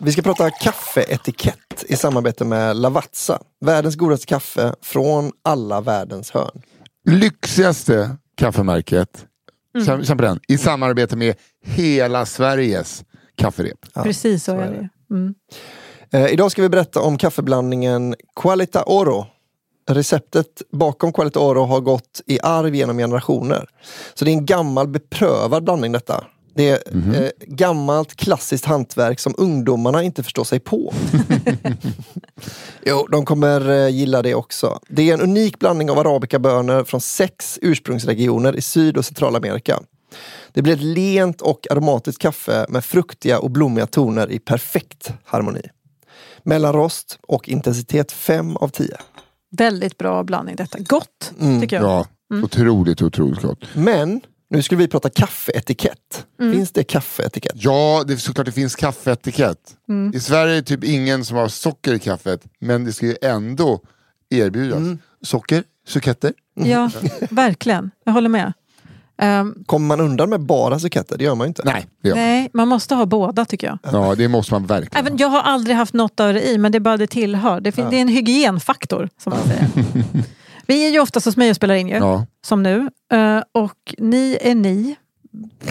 [0.00, 3.42] Vi ska prata kaffeetikett i samarbete med Lavazza.
[3.60, 6.62] Världens godaste kaffe från alla världens hörn.
[7.10, 9.26] Lyxigaste kaffemärket,
[9.76, 10.06] mm.
[10.06, 11.34] på den, i samarbete med
[11.64, 13.04] hela Sveriges
[13.36, 13.86] kafferep.
[13.94, 14.88] Ja, Precis så, så är det.
[15.14, 15.34] Mm.
[16.14, 19.26] Eh, idag ska vi berätta om kaffeblandningen Qualita Oro.
[19.90, 23.66] Receptet bakom Qualita Oro har gått i arv genom generationer.
[24.14, 26.24] Så det är en gammal beprövad blandning detta.
[26.54, 27.22] Det är mm -hmm.
[27.22, 30.94] eh, gammalt klassiskt hantverk som ungdomarna inte förstår sig på.
[32.86, 34.78] jo, de kommer eh, gilla det också.
[34.88, 39.80] Det är en unik blandning av arabikabönor från sex ursprungsregioner i Syd och Centralamerika.
[40.52, 45.62] Det blir ett lent och aromatiskt kaffe med fruktiga och blommiga toner i perfekt harmoni.
[46.42, 48.96] Mellanrost och intensitet 5 av 10.
[49.50, 50.78] Väldigt bra blandning detta.
[50.78, 51.60] Gott, mm.
[51.60, 51.84] tycker jag.
[51.84, 52.44] Ja, mm.
[52.44, 53.64] otroligt, otroligt gott.
[53.74, 54.20] Men
[54.50, 56.26] nu skulle vi prata kaffeetikett.
[56.40, 56.52] Mm.
[56.52, 57.52] Finns det kaffeetikett?
[57.54, 59.76] Ja, det är såklart det finns kaffeetikett.
[59.88, 60.12] Mm.
[60.14, 63.16] I Sverige är det typ ingen som har socker i kaffet, men det ska ju
[63.22, 63.80] ändå
[64.30, 64.78] erbjudas.
[64.78, 64.98] Mm.
[65.22, 66.32] Socker, suketter.
[66.54, 66.90] Ja,
[67.30, 67.90] verkligen.
[68.04, 68.52] Jag håller med.
[69.22, 71.18] Um, Kommer man undan med bara suketter?
[71.18, 71.62] Det gör man ju inte.
[71.64, 72.24] Nej, det gör man.
[72.24, 73.78] Nej, man måste ha båda tycker jag.
[73.92, 75.06] Ja, det måste man verkligen.
[75.06, 77.60] Även, jag har aldrig haft något av det i, men det är bara det tillhör.
[77.60, 77.88] Det, ja.
[77.90, 79.68] det är en hygienfaktor, som man säger.
[80.66, 82.26] Vi är ju oftast hos mig och spelar in ju, ja.
[82.44, 82.90] som nu.
[83.14, 84.96] Uh, och ni är ni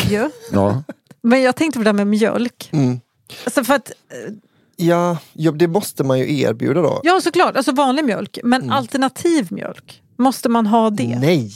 [0.09, 0.29] ju.
[0.51, 0.83] Ja.
[1.23, 2.69] Men jag tänkte på det där med mjölk.
[2.71, 2.99] Mm.
[3.45, 3.91] Alltså för att,
[4.27, 4.33] uh,
[4.75, 7.01] ja, ja, det måste man ju erbjuda då.
[7.03, 7.55] Ja, såklart.
[7.55, 8.39] Alltså vanlig mjölk.
[8.43, 8.73] Men mm.
[8.73, 11.19] alternativ mjölk, måste man ha det?
[11.19, 11.51] Nej!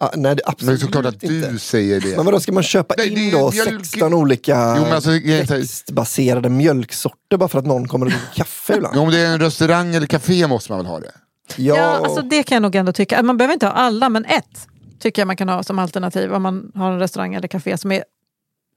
[0.00, 1.58] Ah, nej, absolut men det är såklart att du inte.
[1.58, 2.16] säger det.
[2.16, 3.86] Men vadå, ska man köpa nej, in då mjölk...
[3.86, 8.96] 16 olika jo, alltså, växtbaserade mjölksorter bara för att någon kommer och dricker kaffe ibland?
[8.96, 11.12] Jo, om det är en restaurang eller café måste man väl ha det?
[11.56, 13.22] Ja, ja alltså det kan jag nog ändå tycka.
[13.22, 14.68] Man behöver inte ha alla, men ett
[14.98, 17.92] tycker jag man kan ha som alternativ om man har en restaurang eller café som
[17.92, 18.04] är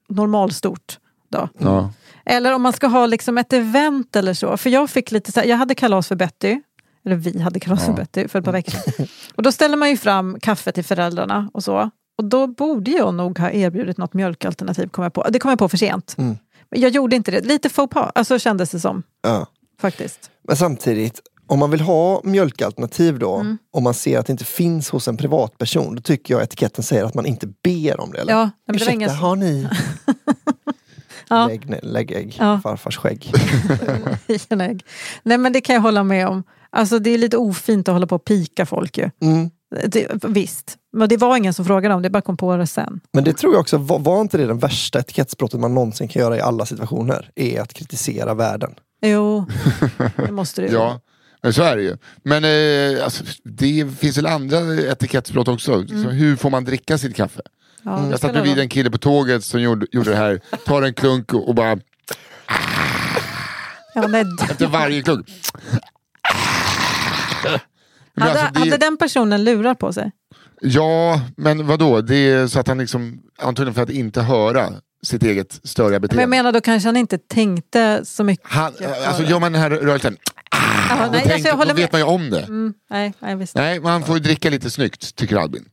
[0.08, 0.98] normalstort.
[1.32, 1.48] Då.
[1.58, 1.92] Ja.
[2.26, 4.56] Eller om man ska ha liksom ett event eller så.
[4.56, 6.60] För jag fick lite så här, jag hade kalas för Betty.
[7.04, 9.06] Eller vi hade kalas för Betty för ett par veckor sedan.
[9.34, 11.90] Och då ställer man ju fram kaffe till föräldrarna och så.
[12.18, 14.88] Och då borde jag nog ha erbjudit något mjölkalternativ.
[14.88, 15.28] Kom jag på.
[15.30, 16.14] Det kom jag på för sent.
[16.18, 16.36] Mm.
[16.70, 17.40] Men jag gjorde inte det.
[17.40, 19.02] Lite faux pas, alltså kändes det som.
[19.22, 19.46] Ja.
[19.80, 20.30] Faktiskt.
[20.42, 23.58] Men samtidigt, om man vill ha mjölkalternativ då, mm.
[23.70, 27.04] om man ser att det inte finns hos en privatperson, då tycker jag etiketten säger
[27.04, 28.18] att man inte ber om det.
[28.18, 28.32] Eller?
[28.32, 29.10] Ja, men Ursäkta, ingen...
[29.10, 29.68] har ni?
[31.28, 31.46] ja.
[31.46, 32.60] lägg, lägg ägg, ja.
[32.62, 33.32] farfars skägg.
[34.60, 34.84] ägg.
[35.22, 36.42] Nej men det kan jag hålla med om.
[36.72, 39.10] Alltså det är lite ofint att hålla på och pika folk ju.
[39.22, 39.50] Mm.
[39.86, 43.00] Det, visst, men det var ingen som frågade om det, bara kom på det sen.
[43.12, 46.22] Men det tror jag också, var, var inte det den värsta etikettsbrottet man någonsin kan
[46.22, 47.30] göra i alla situationer?
[47.36, 48.74] Är att kritisera världen.
[49.02, 49.46] Jo,
[50.16, 50.74] det måste det ju.
[50.74, 51.00] ja.
[51.42, 51.96] Men så är det ju.
[52.22, 55.72] Men eh, alltså, det finns väl andra etikettsbrott också.
[55.72, 56.08] Mm.
[56.08, 57.40] hur får man dricka sitt kaffe?
[57.82, 60.40] Ja, jag satt bredvid en kille på tåget som gjorde, gjorde det här.
[60.66, 61.78] Tar en klunk och, bara...
[63.94, 64.18] Ja.
[64.50, 65.26] Efter varje klunk.
[68.16, 68.58] hade, alltså, det...
[68.58, 70.12] hade den personen lurar på sig?
[70.60, 72.00] Ja, men vadå?
[72.00, 74.72] Det är så att han liksom, antagligen för att inte höra
[75.02, 76.16] sitt eget störiga beteende.
[76.16, 78.46] Men jag menar, då kanske han inte tänkte så mycket.
[78.50, 78.72] Han,
[79.06, 80.16] alltså gör man den här rörelsen,
[80.50, 82.40] ah, nej, tänk, alltså, då vet man ju om det.
[82.40, 83.54] Mm, nej, nej, visst.
[83.54, 85.64] nej, man får ju dricka lite snyggt, tycker Albin.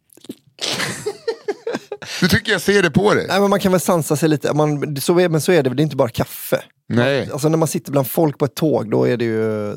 [2.20, 3.26] Du tycker jag ser det på dig.
[3.28, 4.53] Nej, men man kan väl sansa sig lite.
[4.53, 6.63] Man, så är, men så är det, det är inte bara kaffe.
[6.89, 7.30] Nej.
[7.32, 9.76] Alltså när man sitter bland folk på ett tåg, då är det ju...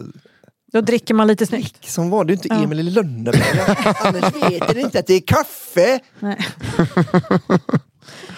[0.73, 1.91] Då dricker man lite snyggt.
[1.91, 2.63] Som var det inte ja.
[2.63, 3.77] Emil i Lönneberga.
[4.01, 6.01] Annars vet du inte att det är kaffe.
[6.19, 6.39] Nej.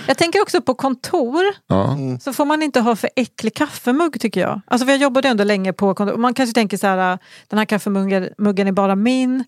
[0.07, 1.43] Jag tänker också på kontor.
[1.67, 1.97] Ja.
[2.21, 4.61] Så får man inte ha för äcklig kaffemugg tycker jag.
[4.67, 6.17] Alltså för jag jobbade ändå länge på kontor.
[6.17, 7.19] Man kanske tänker så här,
[7.49, 9.45] den här kaffemuggen muggen är bara min.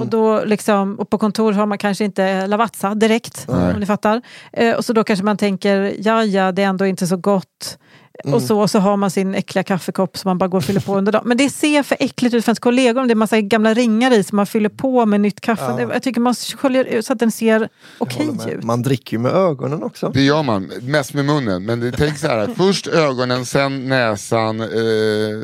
[0.00, 4.22] Och, då liksom, och på kontor har man kanske inte Lavazza direkt, om ni fattar.
[4.52, 7.78] Eh, och så då kanske man tänker, ja ja, det är ändå inte så gott.
[8.24, 10.80] Och så, och så har man sin äckliga kaffekopp som man bara går och fyller
[10.80, 11.22] på under dagen.
[11.26, 14.10] Men det ser för äckligt ut för ens kollegor om det är massa gamla ringar
[14.12, 15.88] i som man fyller på med nytt kaffe.
[15.92, 18.48] Jag tycker man sköljer ut så att den ser okej med.
[18.58, 18.64] ut.
[18.64, 20.10] Man dricker ju med ögonen också.
[20.14, 21.64] Det gör man, mest med munnen.
[21.64, 24.66] Men det, tänk så här, först ögonen, sen näsan, eh,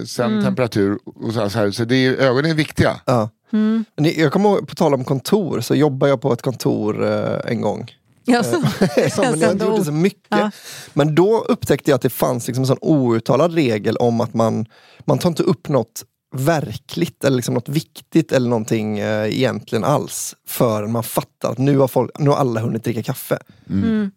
[0.07, 0.99] sen temperatur.
[1.05, 1.71] Och så här, så här.
[1.71, 3.01] Så det är, ögonen är viktiga.
[3.05, 3.29] Ja.
[3.51, 7.05] Men det- Jag kommer ihåg, på tal om kontor, så jobbar jag på ett kontor
[7.13, 7.91] eh, en gång.
[8.25, 8.51] Ja, så.
[8.97, 10.27] Ja, men jag inte då- gjorde så mycket.
[10.29, 10.51] Ja.
[10.93, 14.67] Men då upptäckte jag att det fanns liksom en sån outtalad regel om att man,
[15.05, 16.05] man tar inte upp något
[16.37, 21.79] verkligt eller liksom något viktigt eller någonting eh, egentligen alls förrän man fattar att nu
[21.79, 23.39] har, folk, nu har alla hunnit dricka kaffe.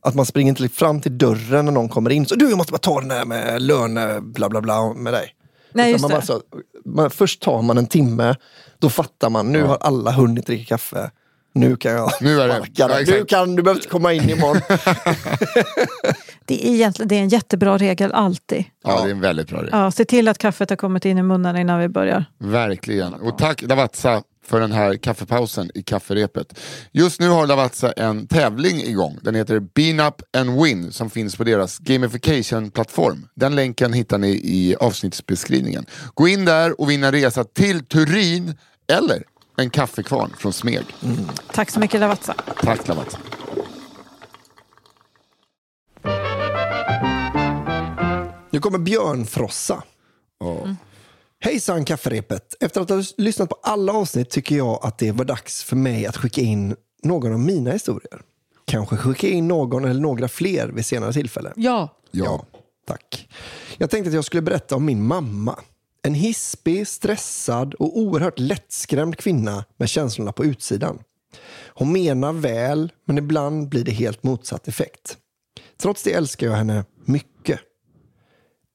[0.01, 2.25] Att man springer inte fram till dörren när någon kommer in.
[2.25, 5.35] Så du, jag måste bara ta den här med löne, bla bla bla med dig.
[5.73, 6.15] Nej, man det.
[6.15, 6.41] bara så,
[6.85, 8.35] man, först tar man en timme,
[8.79, 11.11] då fattar man, nu har alla hunnit dricka kaffe.
[11.55, 12.99] Nu kan jag Nu är det- ja.
[13.07, 14.61] Nu kan du behöver inte komma in imorgon.
[16.45, 18.63] Det är, egentligen, det är en jättebra regel alltid.
[18.83, 19.69] Ja, det är en väldigt bra regel.
[19.71, 22.25] Ja, se till att kaffet har kommit in i munnen innan vi börjar.
[22.39, 23.13] Verkligen.
[23.13, 26.59] Och tack Lavazza för den här kaffepausen i kafferepet.
[26.91, 29.19] Just nu har Lavazza en tävling igång.
[29.21, 33.27] Den heter Bean Up and Win som finns på deras gamification-plattform.
[33.35, 35.85] Den länken hittar ni i avsnittsbeskrivningen.
[36.13, 38.55] Gå in där och vinna resa till Turin
[38.91, 39.23] eller
[39.57, 40.85] en kaffekvarn från Smeg.
[41.53, 42.33] Tack så mycket Lavazza.
[42.61, 43.17] Tack Lavazza.
[48.49, 49.83] Nu kommer björnfrossa.
[51.39, 52.55] Hejsan kafferepet!
[52.59, 56.05] Efter att ha lyssnat på alla avsnitt tycker jag att det var dags för mig
[56.05, 58.21] att skicka in någon av mina historier.
[58.65, 61.53] Kanske skicka in någon eller några fler vid senare tillfälle.
[61.55, 61.97] Ja.
[62.11, 62.45] Ja.
[62.87, 63.29] Tack.
[63.77, 65.59] Jag tänkte att jag skulle berätta om min mamma.
[66.07, 70.99] En hispig, stressad och oerhört lättskrämd kvinna med känslorna på utsidan.
[71.67, 75.17] Hon menar väl, men ibland blir det helt motsatt effekt.
[75.77, 77.59] Trots det älskar jag henne mycket.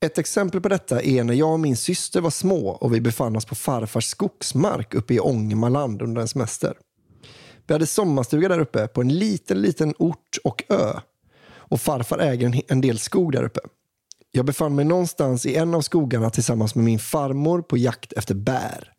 [0.04, 3.36] Ett exempel på detta är när jag och min syster var små och vi befann
[3.36, 6.74] oss på farfars skogsmark uppe i Ångermanland under en semester.
[7.66, 11.00] Vi hade sommarstuga där uppe på en liten, liten ort och ö.
[11.50, 13.60] Och farfar äger en, del skog där uppe.
[14.32, 18.34] Jag befann mig någonstans i en av skogarna tillsammans med min farmor på jakt efter
[18.34, 18.92] bär.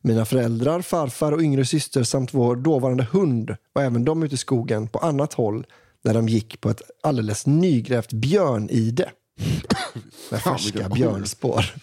[0.00, 4.38] Mina föräldrar, farfar och yngre syster samt vår dåvarande hund var även de ute i
[4.38, 5.66] skogen på annat håll
[6.04, 9.10] där de gick på ett alldeles nygrävt björnide.
[10.30, 11.74] Med färska björnspår.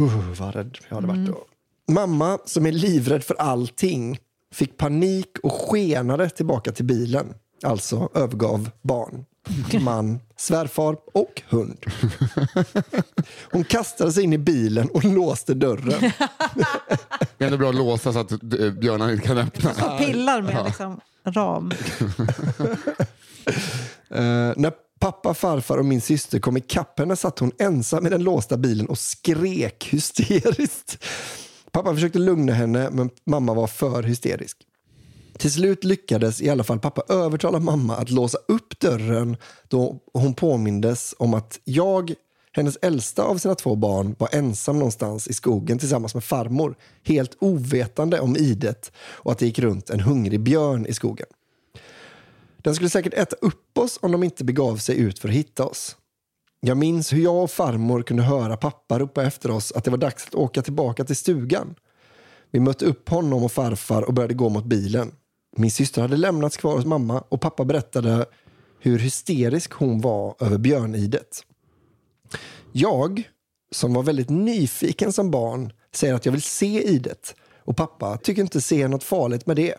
[0.00, 1.44] Uh, vad rädd jag hade varit då.
[1.92, 4.18] Mamma, som är livrädd för allting,
[4.54, 7.34] fick panik och skenade tillbaka till bilen.
[7.62, 9.24] Alltså övergav barn,
[9.80, 11.86] man, svärfar och hund.
[13.52, 16.12] Hon kastade sig in i bilen och låste dörren.
[17.38, 18.38] Det är ändå bra att låsa så att eh,
[18.70, 19.70] björnarna inte kan öppna.
[19.70, 21.72] Och pillar med liksom, ram.
[24.12, 28.22] Eh, när pappa, farfar och min syster kom ikapp henne satt hon ensam i den
[28.22, 31.04] låsta bilen och skrek hysteriskt.
[31.70, 34.56] Pappa försökte lugna henne, men mamma var för hysterisk.
[35.40, 39.36] Till slut lyckades i alla fall pappa övertala mamma att låsa upp dörren
[39.68, 42.14] då hon påmindes om att jag,
[42.52, 46.74] hennes äldsta av sina två barn, var ensam någonstans i skogen tillsammans med farmor,
[47.04, 51.26] helt ovetande om idet och att det gick runt en hungrig björn i skogen.
[52.56, 55.64] Den skulle säkert äta upp oss om de inte begav sig ut för att hitta
[55.64, 55.96] oss.
[56.60, 59.98] Jag minns hur jag och farmor kunde höra pappa ropa efter oss att det var
[59.98, 61.74] dags att åka tillbaka till stugan.
[62.50, 65.12] Vi mötte upp honom och farfar och började gå mot bilen.
[65.56, 68.26] Min syster hade lämnats kvar hos mamma och pappa berättade
[68.80, 71.44] hur hysterisk hon var över björnidet.
[72.72, 73.22] Jag,
[73.72, 77.34] som var väldigt nyfiken som barn, säger att jag vill se idet
[77.64, 79.74] och pappa tycker inte se något farligt med det.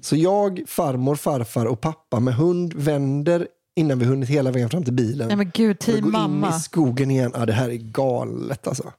[0.00, 4.84] Så jag, farmor, farfar och pappa med hund vänder innan vi hunnit hela vägen fram
[4.84, 5.28] till bilen.
[5.28, 6.56] Nej men gud, team gå in mamma.
[6.56, 7.32] i skogen igen.
[7.34, 8.92] Ja, det här är galet alltså.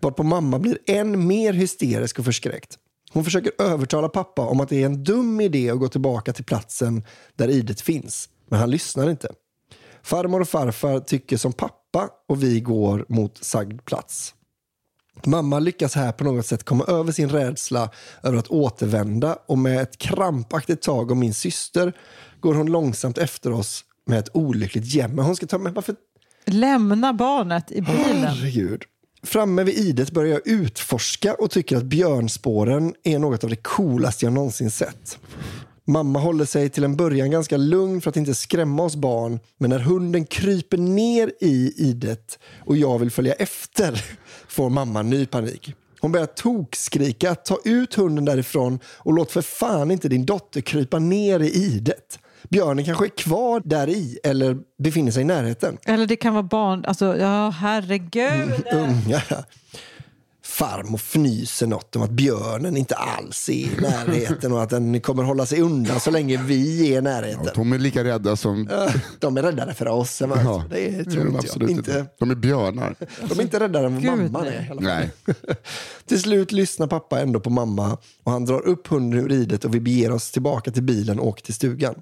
[0.00, 2.78] Varpå mamma blir än mer hysterisk och förskräckt.
[3.12, 6.44] Hon försöker övertala pappa om att det är en dum idé att gå tillbaka till
[6.44, 7.04] platsen
[7.36, 8.28] där idet finns.
[8.48, 9.28] Men han lyssnar inte.
[10.02, 14.34] Farmor och farfar tycker som pappa och vi går mot sagd plats.
[15.24, 17.90] Mamma lyckas här på något sätt komma över sin rädsla
[18.22, 21.92] över att återvända och med ett krampaktigt tag om min syster
[22.40, 25.22] går hon långsamt efter oss med ett olyckligt jämmer.
[25.22, 25.74] Hon ska ta med...
[25.74, 25.94] Varför?
[26.44, 28.24] Lämna barnet i bilen.
[28.24, 28.82] Herregud.
[29.26, 34.26] Framme vid idet börjar jag utforska och tycker att björnspåren är något av det coolaste
[34.26, 35.18] jag någonsin sett.
[35.84, 39.40] Mamma håller sig till en början ganska lugn för att inte skrämma oss barn.
[39.58, 44.04] Men när hunden kryper ner i idet och jag vill följa efter
[44.48, 45.74] får mamma ny panik.
[46.00, 50.98] Hon börjar tokskrika, ta ut hunden därifrån och låt för fan inte din dotter krypa
[50.98, 52.18] ner i idet.
[52.50, 55.78] Björnen kanske är kvar där i eller befinner sig i närheten.
[55.84, 56.84] Eller det kan vara barn.
[56.84, 58.64] Alltså, ja, herregud.
[58.72, 59.22] Unga.
[60.44, 65.22] Farmor fnyser något om att björnen inte alls är i närheten och att den kommer
[65.22, 67.48] hålla sig undan så länge vi är i närheten.
[67.54, 68.68] De är lika rädda som...
[69.18, 71.70] De är räddare för oss än vad Ja, det är, det är tror de absolut
[71.70, 71.78] jag.
[71.78, 72.06] inte.
[72.18, 72.94] De är björnar.
[73.28, 74.68] de är inte räddare än vad mamman nej.
[74.70, 74.80] är.
[74.80, 75.10] Nej.
[76.06, 79.74] Till slut lyssnar pappa ändå på mamma och han drar upp hunden ur ridet och
[79.74, 81.94] vi beger oss tillbaka till bilen och åker till stugan.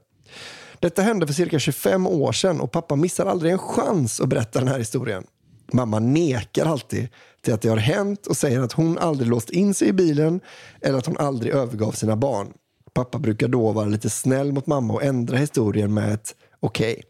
[0.80, 4.58] Detta hände för cirka 25 år sedan och pappa missar aldrig en chans att berätta
[4.58, 5.24] den här historien.
[5.72, 7.08] Mamma nekar alltid
[7.44, 10.40] till att det har hänt och säger att hon aldrig låst in sig i bilen
[10.80, 12.52] eller att hon aldrig övergav sina barn.
[12.92, 17.02] Pappa brukar då vara lite snäll mot mamma och ändra historien med ett okej,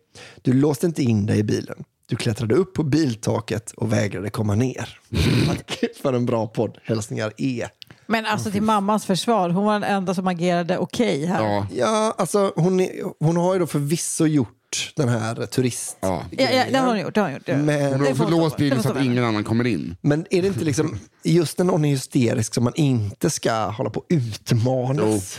[0.43, 1.85] du låste inte in dig i bilen.
[2.07, 4.99] Du klättrade upp på biltaket och vägrade komma ner.
[5.47, 6.79] Tack för en bra podd.
[6.83, 7.67] Hälsningar E.
[8.11, 11.45] Men alltså till mammans försvar, hon var den enda som agerade okej här.
[11.45, 12.91] Ja, Ja, alltså hon, är,
[13.25, 15.97] hon har ju då förvisso gjort den här turist...
[16.01, 16.23] ja.
[16.31, 17.15] Ja, ja, det har hon gjort.
[17.15, 17.47] Det har hon gjort.
[17.47, 18.57] Men- Hon har får också låst.
[18.57, 19.97] Det bilen får så att ingen annan kommer in.
[20.01, 23.91] Men är det inte liksom just när någon är hysterisk som man inte ska hålla
[23.91, 25.39] på och utmanas?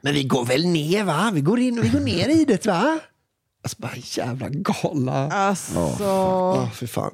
[0.00, 1.30] Men vi går väl ner va?
[1.34, 2.98] Vi går in och vi går ner i det va?
[3.64, 5.30] Alltså bara jävla gala.
[5.32, 7.10] Alltså, Åh, fy fan.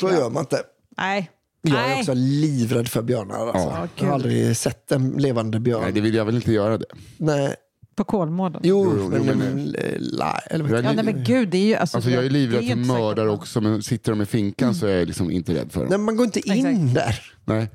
[0.00, 0.62] Så gör man inte.
[0.96, 1.30] nej.
[1.70, 2.00] Jag är nej.
[2.00, 3.34] också livrädd för björnar.
[3.46, 3.58] Alltså.
[3.58, 5.82] Ja, jag har aldrig sett en levande björn.
[5.82, 6.86] Nej, det vill jag väl inte göra det.
[7.16, 7.54] Nej.
[7.96, 8.60] På Kolmården.
[8.64, 10.96] Jo, Jo, jo, men, men- men, la, eller vad Jag är Ja, det?
[11.02, 11.74] nej men gud, det är ju...
[11.74, 14.12] Alltså, Alltså jag är det- livrädd det för ju inte säkert mördare också, men sitter
[14.12, 15.88] de i finkan så är jag liksom inte rädd för dem.
[15.90, 16.94] Nej, man går inte in Exakt.
[16.94, 17.20] där.
[17.44, 17.68] Nej.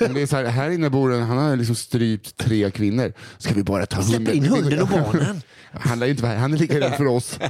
[0.00, 3.12] Men det är så här, här inne bor en, han har liksom strypt tre kvinnor.
[3.38, 4.34] Ska vi bara ta Släpp hunden?
[4.34, 5.42] in hunden och barnen.
[5.72, 7.38] Han är, inte, han är lika rädd för oss.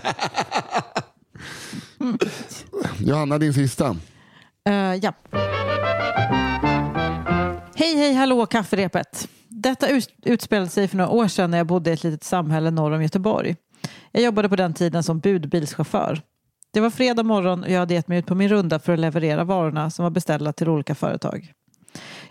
[2.98, 3.96] Johanna, din sista.
[4.68, 5.12] Eh, ja.
[7.76, 9.28] Hej, hej, hallå, kafferepet.
[9.48, 12.70] Detta ut- utspelade sig för några år sedan när jag bodde i ett litet samhälle
[12.70, 13.56] norr om Göteborg.
[14.12, 16.22] Jag jobbade på den tiden som budbilschaufför.
[16.72, 18.98] Det var fredag morgon och jag hade gett mig ut på min runda för att
[18.98, 21.52] leverera varorna som var beställda till olika företag.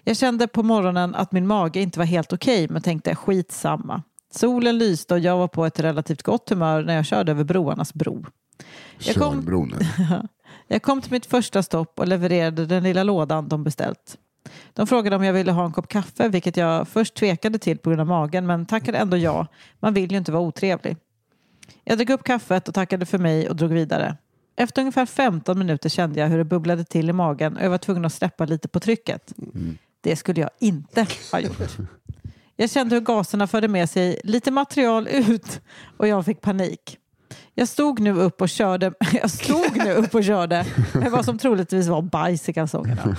[0.04, 4.04] Jag kände på morgonen att min mage inte var helt okej men tänkte skitsamma.
[4.34, 7.94] Solen lyste och jag var på ett relativt gott humör när jag körde över broarnas
[7.94, 8.26] bro.
[9.00, 9.74] Jag kom- Körnbron.
[10.68, 14.18] Jag kom till mitt första stopp och levererade den lilla lådan de beställt.
[14.74, 17.90] De frågade om jag ville ha en kopp kaffe, vilket jag först tvekade till på
[17.90, 19.48] grund av magen, men tackade ändå ja.
[19.80, 20.98] Man vill ju inte vara otrevlig.
[21.84, 24.18] Jag drack upp kaffet och tackade för mig och drog vidare.
[24.56, 27.78] Efter ungefär 15 minuter kände jag hur det bubblade till i magen och jag var
[27.78, 29.34] tvungen att släppa lite på trycket.
[30.02, 31.78] Det skulle jag inte ha gjort.
[32.56, 35.62] Jag kände hur gaserna förde med sig lite material ut
[35.98, 36.98] och jag fick panik.
[37.56, 41.38] Jag stod nu upp och körde, jag stod nu upp och körde med vad som
[41.38, 43.18] troligtvis var bajs i kalsongerna.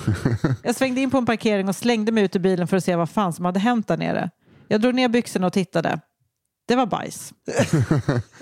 [0.62, 2.96] Jag svängde in på en parkering och slängde mig ut ur bilen för att se
[2.96, 4.30] vad fan som hade hänt där nere.
[4.68, 6.00] Jag drog ner byxorna och tittade.
[6.68, 7.32] Det var bajs.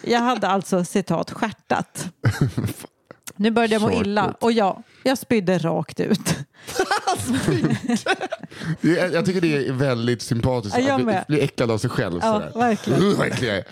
[0.03, 2.09] Jag hade alltså citat skärtat.
[3.37, 6.37] Nu började jag må illa och ja, jag spydde rakt ut.
[9.13, 12.21] Jag tycker det är väldigt sympatiskt Ja, jag att bli, bli äcklad av sig själv.
[12.23, 13.63] Ja, verkligen.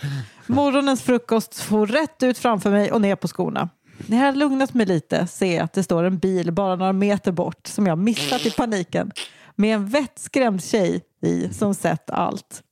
[0.47, 3.69] Morgonens frukost for rätt ut framför mig och ner på skorna.
[4.07, 6.93] När jag har lugnat mig lite ser jag att det står en bil bara några
[6.93, 9.13] meter bort som jag missat i paniken
[9.57, 12.63] med en vettskrämd tjej i som sett allt.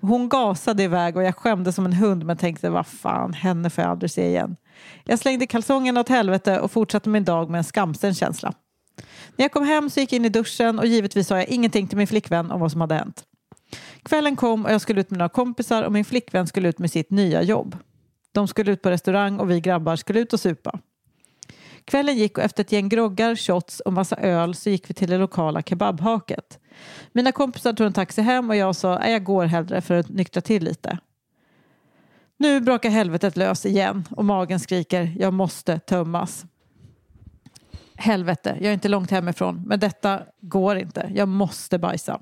[0.00, 3.82] Hon gasade iväg och jag skämdes som en hund men tänkte vad fan, henne får
[3.82, 4.56] jag aldrig se igen.
[5.04, 8.54] Jag slängde kalsongerna åt helvete och fortsatte min dag med en skamsen känsla.
[9.36, 11.88] När jag kom hem så gick jag in i duschen och givetvis sa jag ingenting
[11.88, 13.24] till min flickvän om vad som hade hänt.
[14.02, 16.90] Kvällen kom och jag skulle ut med några kompisar och min flickvän skulle ut med
[16.90, 17.76] sitt nya jobb.
[18.32, 20.78] De skulle ut på restaurang och vi grabbar skulle ut och supa.
[21.84, 25.10] Kvällen gick och efter ett gäng groggar, shots och massa öl så gick vi till
[25.10, 26.58] det lokala kebabhaket.
[27.12, 30.08] Mina kompisar tog en taxi hem och jag sa att jag går hellre för att
[30.08, 30.98] nyktra till lite.
[32.38, 36.44] Nu brakar helvetet lös igen och magen skriker jag måste tömmas.
[37.96, 41.10] Helvete, jag är inte långt hemifrån men detta går inte.
[41.14, 42.20] Jag måste bajsa.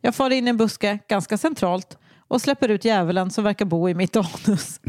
[0.00, 1.98] Jag far in i en buske, ganska centralt,
[2.28, 4.80] och släpper ut djävulen som verkar bo i mitt anus.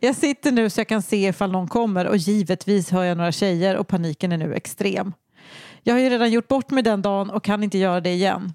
[0.00, 3.32] Jag sitter nu så jag kan se ifall någon kommer och givetvis hör jag några
[3.32, 5.12] tjejer och paniken är nu extrem.
[5.82, 8.52] Jag har ju redan gjort bort mig den dagen och kan inte göra det igen.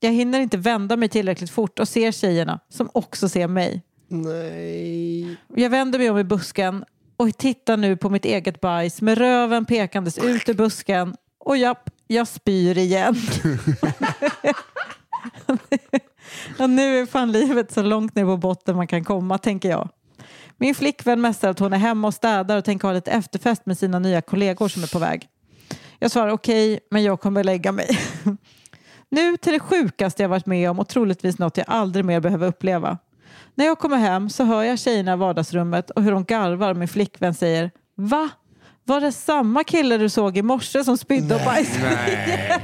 [0.00, 3.82] Jag hinner inte vända mig tillräckligt fort och ser tjejerna som också ser mig.
[4.08, 5.36] Nej.
[5.54, 6.84] Jag vänder mig om i busken
[7.16, 11.90] och tittar nu på mitt eget bajs med röven pekandes ut ur busken och japp,
[12.06, 13.16] jag spyr igen.
[16.58, 19.88] Och nu är fan livet så långt ner på botten man kan komma, tänker jag.
[20.56, 23.78] Min flickvän messar att hon är hemma och städar och tänker ha lite efterfest med
[23.78, 25.28] sina nya kollegor som är på väg.
[25.98, 27.98] Jag svarar okej, men jag kommer lägga mig.
[29.08, 32.46] Nu till det sjukaste jag varit med om och troligtvis något jag aldrig mer behöver
[32.48, 32.98] uppleva.
[33.58, 36.76] När jag kommer hem så hör jag tjejerna i vardagsrummet och hur de garvar och
[36.76, 38.28] min flickvän säger Va?
[38.84, 41.98] Var det samma kille du såg i morse som spydde och bajsade?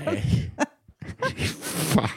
[1.62, 2.09] Fan.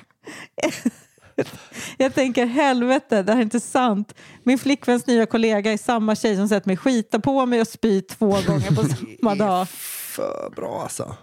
[1.97, 4.15] Jag tänker helvete, det här är inte sant.
[4.43, 8.01] Min flickväns nya kollega är samma tjej som sett mig skita på mig och spy
[8.01, 9.69] två gånger på samma dag.
[9.69, 11.15] För bra alltså.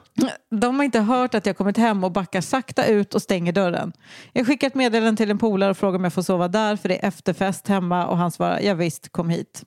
[0.51, 3.93] De har inte hört att jag kommit hem och backar sakta ut och stänger dörren.
[4.33, 6.89] Jag skickar ett meddelande till en polare och frågar om jag får sova där för
[6.89, 9.65] det är efterfest hemma och han svarar ja visst, kom hit.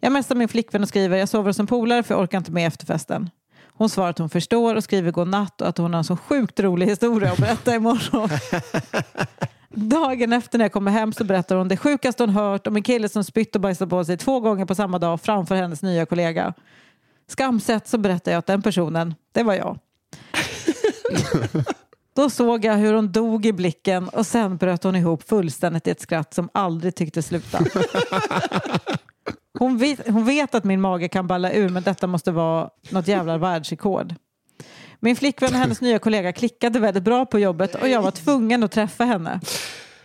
[0.00, 2.52] Jag messar min flickvän och skriver jag sover hos en polare för jag orkar inte
[2.52, 3.30] med efterfesten.
[3.72, 6.16] Hon svarar att hon förstår och skriver god natt och att hon har en så
[6.16, 8.28] sjukt rolig historia att berätta imorgon.
[9.88, 12.82] Dagen efter när jag kommer hem så berättar hon det sjukaste hon hört om en
[12.82, 16.06] kille som spytt och bajsat på sig två gånger på samma dag framför hennes nya
[16.06, 16.54] kollega.
[17.28, 19.78] Skamset så berättade jag att den personen, det var jag.
[22.16, 25.90] Då såg jag hur hon dog i blicken och sen bröt hon ihop fullständigt i
[25.90, 27.64] ett skratt som aldrig tyckte sluta.
[29.58, 33.08] Hon vet, hon vet att min mage kan balla ur men detta måste vara något
[33.08, 34.14] jävla världsrekord.
[35.00, 38.62] Min flickvän och hennes nya kollega klickade väldigt bra på jobbet och jag var tvungen
[38.62, 39.40] att träffa henne.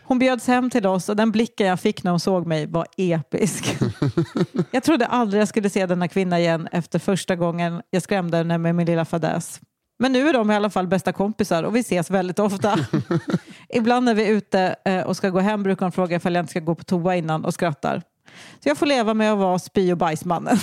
[0.03, 2.87] Hon bjöds hem till oss och den blicken jag fick när hon såg mig var
[2.97, 3.77] episk.
[4.71, 8.57] Jag trodde aldrig jag skulle se denna kvinna igen efter första gången jag skrämde henne
[8.57, 9.61] med min lilla fadäs.
[9.99, 12.79] Men nu är de i alla fall bästa kompisar och vi ses väldigt ofta.
[13.69, 16.43] Ibland när vi är ute eh, och ska gå hem brukar hon fråga ifall jag
[16.43, 18.01] inte ska gå på toa innan och skrattar.
[18.63, 20.57] Så jag får leva med att vara spy och bajsmannen.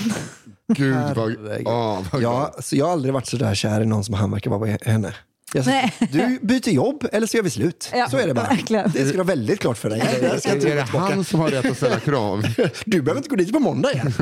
[0.69, 1.37] Gud vad...
[1.65, 4.31] Åh, vad Ja, så jag har aldrig varit så där kär i någon som han
[4.31, 5.15] verkar vara i henne.
[5.55, 5.95] Nej.
[6.13, 7.91] du byter jobb eller så gör vi slut.
[7.95, 8.47] Ja, så är det bara.
[8.49, 8.91] verkligen.
[8.95, 10.19] Det ska du ha väldigt klart för dig.
[10.23, 12.43] Jag ska inte Är det han som har rätt att ställa krav?
[12.87, 14.13] Du behöver inte gå dit på måndag igen.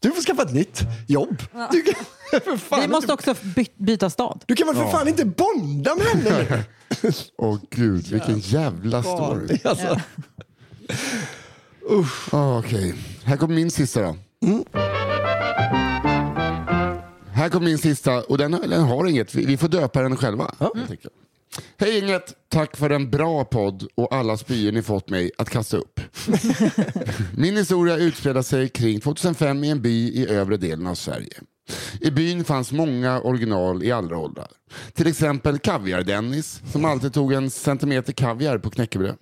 [0.00, 1.42] Du får skaffa ett nytt jobb.
[1.72, 1.94] Du kan,
[2.40, 4.42] för fan Vi måste inte, också by- byta stad.
[4.46, 6.64] du kan väl för fan inte bonda med henne?
[7.38, 9.58] Åh gud, vilken jävla story.
[9.64, 10.00] Alltså.
[12.32, 12.94] Ah, Okej,
[13.24, 14.16] här kommer min sista då.
[17.36, 20.54] Här kommer min sista och den, den har inget, vi, vi får döpa den själva.
[20.58, 21.14] helt enkelt.
[21.76, 25.76] Hej inget, tack för en bra podd och alla spyor ni fått mig att kasta
[25.76, 26.00] upp.
[27.36, 31.40] Min historia utspelade sig kring 2005 i en by i övre delen av Sverige.
[32.00, 34.48] I byn fanns många original i alla åldrar.
[34.92, 39.16] Till exempel Kaviar-Dennis som alltid tog en centimeter kaviar på knäckebröd.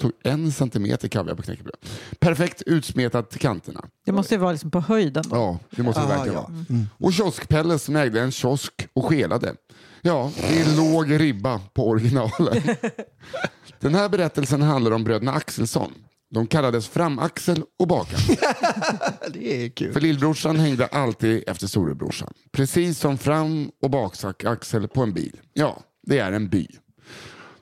[0.00, 1.76] Tog en centimeter kaviar på knäckebröd.
[2.18, 3.84] Perfekt utsmetat till kanterna.
[4.04, 5.24] Det måste ju vara liksom på höjden.
[5.28, 5.36] Då.
[5.36, 6.50] Ja, det måste det Ah, verkligen ja.
[6.68, 6.86] vara.
[6.98, 9.54] Och kioskpelle som ägde en kiosk och skelade.
[10.02, 12.64] Ja, det är låg ribba på originalet.
[13.80, 15.92] Den här berättelsen handlar om bröderna Axelsson.
[16.30, 18.36] De kallades framaxel och bakaxel.
[19.32, 19.92] Det är kul.
[19.92, 22.32] För lillbrorsan hängde alltid efter storebrorsan.
[22.52, 25.40] Precis som fram och bakaxel på en bil.
[25.52, 26.66] Ja, det är en by.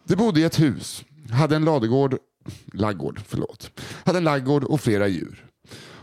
[0.04, 2.16] De bodde i ett hus, hade en ladugård,
[2.72, 3.80] laggård, förlåt.
[4.04, 5.44] Hade en laggård och flera djur.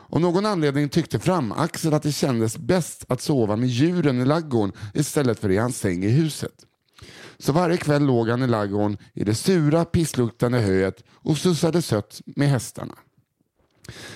[0.09, 4.75] Av någon anledning tyckte framaxel att det kändes bäst att sova med djuren i laggården
[4.93, 6.53] istället för i hans säng i huset.
[7.37, 12.21] Så varje kväll låg han i laggården i det sura pissluktande höet och sussade sött
[12.25, 12.95] med hästarna.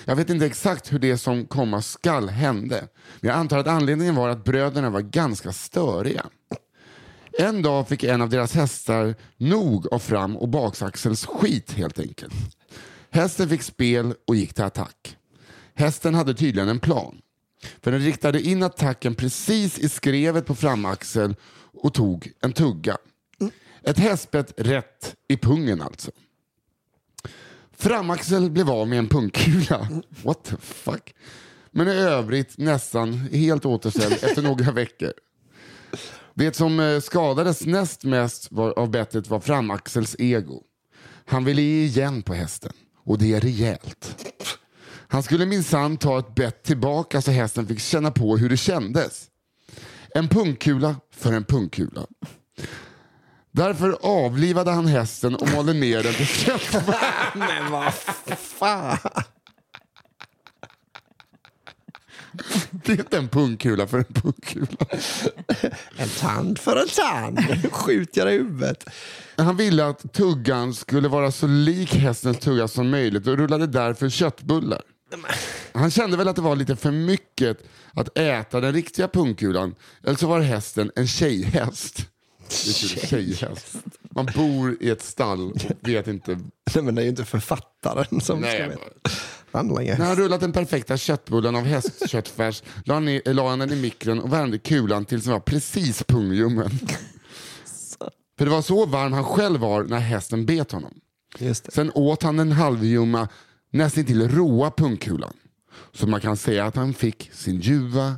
[0.04, 2.88] Jag vet inte exakt hur det som komma skall hände,
[3.20, 6.26] men jag antar att anledningen var att bröderna var ganska störiga.
[7.38, 12.34] En dag fick en av deras hästar nog av fram och baksaxelns skit helt enkelt.
[13.10, 15.16] Hästen fick spel och gick till attack.
[15.74, 17.20] Hästen hade tydligen en plan.
[17.82, 21.36] För den riktade in attacken precis i skrevet på framaxel
[21.82, 22.96] och tog en tugga.
[23.82, 26.10] Ett hästbett rätt i pungen alltså.
[27.72, 29.88] Framaxel blev av med en pungkula.
[30.22, 31.14] What the fuck?
[31.70, 35.12] Men i övrigt nästan helt återställd efter några veckor.
[36.34, 40.62] Det som eh, skadades näst mest var, av bettet var framaxels ego.
[41.26, 42.72] Han ville ge igen på hästen
[43.04, 44.26] och det är rejält.
[45.08, 49.26] Han skulle minsann ta ett bett tillbaka så hästen fick känna på hur det kändes.
[50.14, 52.06] En pungkula för en pungkula.
[53.52, 56.84] Därför avlivade han hästen och malde ner den till kött.
[57.34, 57.94] Men vad
[58.38, 58.98] fan.
[62.70, 64.66] Det är inte en pungkula för en pungkula.
[65.96, 67.38] En tand för en tand.
[67.72, 68.88] Skjut jag i huvudet.
[69.36, 74.08] Han ville att tuggan skulle vara så lik hästens tugga som möjligt och rullade därför
[74.08, 74.82] köttbullar.
[75.72, 77.58] Han kände väl att det var lite för mycket
[77.94, 82.06] att äta den riktiga pungkulan eller så var hästen en tjejhäst.
[82.50, 83.76] Det Tjejhäst.
[84.10, 86.38] Man bor i ett stall och vet inte.
[86.74, 88.80] Nej, men det är ju inte författaren som Nej, ska veta.
[89.52, 89.68] Han.
[89.68, 93.76] När han rullat den perfekta köttbullen av hästköttfärs la han, i, la han den i
[93.76, 96.70] mikron och värmde kulan tills den var precis pungljummen.
[98.38, 100.94] För det var så varm han själv var när hästen bet honom.
[101.68, 103.28] Sen åt han den halvljumma,
[103.70, 105.32] nästan till råa pungkulan.
[105.92, 108.16] Så man kan säga att han fick sin ljuva,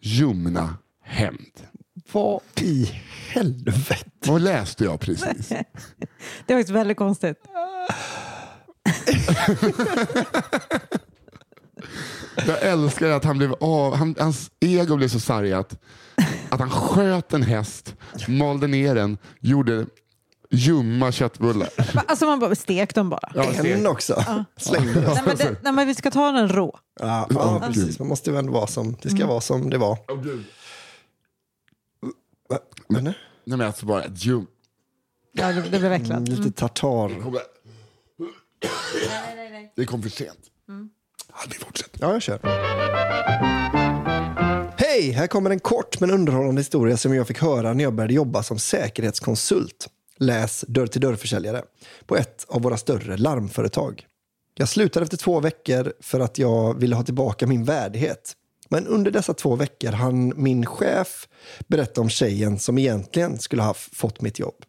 [0.00, 1.73] ljumna hämnd.
[2.12, 2.90] Vad i
[3.28, 4.04] helvete?
[4.26, 5.48] Vad läste jag precis?
[6.46, 7.36] Det var faktiskt väldigt konstigt.
[12.46, 15.78] Jag älskar att han blev av, han, hans ego blev så sargat
[16.48, 17.94] att han sköt en häst,
[18.28, 19.86] malde ner den, gjorde
[20.50, 21.68] ljumma köttbullar.
[22.06, 23.30] Alltså man bara stek dem bara.
[23.34, 23.72] Ja, se.
[23.72, 24.24] En också.
[24.56, 25.14] Slängde jag.
[25.14, 26.78] Nej, men det, nej, men vi ska ta den rå.
[27.00, 27.98] Ja, ja, precis.
[27.98, 29.90] Man måste ju ändå vara som, det ska vara som det var.
[29.90, 29.98] Va?
[32.94, 33.14] Men,
[33.44, 34.46] Nej men alltså bara ett ljum.
[35.32, 36.10] Ja, det, det blev äcklat.
[36.10, 37.10] mm, lite tartar.
[39.76, 40.38] Det kom för sent.
[41.28, 41.98] Ja, vi fortsätter.
[42.00, 42.38] Ja, jag kör.
[44.76, 45.10] Hej!
[45.10, 48.42] Här kommer en kort men underhållande historia som jag fick höra när jag började jobba
[48.42, 49.88] som säkerhetskonsult.
[50.18, 51.62] Läs dörr-till-dörr-försäljare
[52.06, 54.06] på ett av våra större larmföretag.
[54.54, 58.32] Jag slutade efter två veckor för att jag ville ha tillbaka min värdighet.
[58.68, 61.28] Men under dessa två veckor hann min chef
[61.66, 64.64] berätta om tjejen som egentligen skulle ha fått mitt jobb.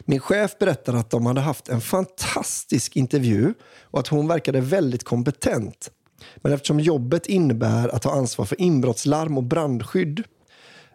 [0.00, 5.04] Min chef berättade att de hade haft en fantastisk intervju och att hon verkade väldigt
[5.04, 5.90] kompetent.
[6.36, 10.24] Men eftersom jobbet innebär att ta ansvar för inbrottslarm och brandskydd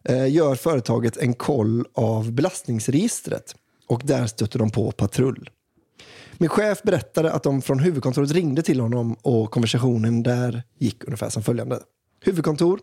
[0.03, 3.55] eh, gör företaget en koll av belastningsregistret
[3.87, 5.49] och där stöter de på patrull.
[6.37, 11.29] Min chef berättade att de från huvudkontoret ringde till honom och konversationen där gick ungefär
[11.29, 11.79] som följande.
[12.21, 12.79] Huvudkontor.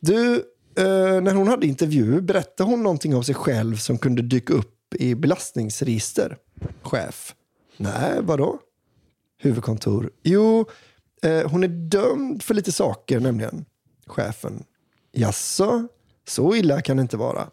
[0.00, 0.34] Du,
[0.76, 4.94] eh, när hon hade intervju berättade hon någonting om sig själv som kunde dyka upp
[4.94, 6.36] i belastningsregister.
[6.82, 7.34] Chef.
[7.76, 8.58] Nej, vadå?
[9.38, 10.10] Huvudkontor.
[10.22, 10.66] Jo,
[11.22, 13.64] eh, hon är dömd för lite saker nämligen.
[14.06, 14.64] Chefen.
[15.12, 15.88] Jaså?
[16.28, 17.48] Så illa kan det inte vara.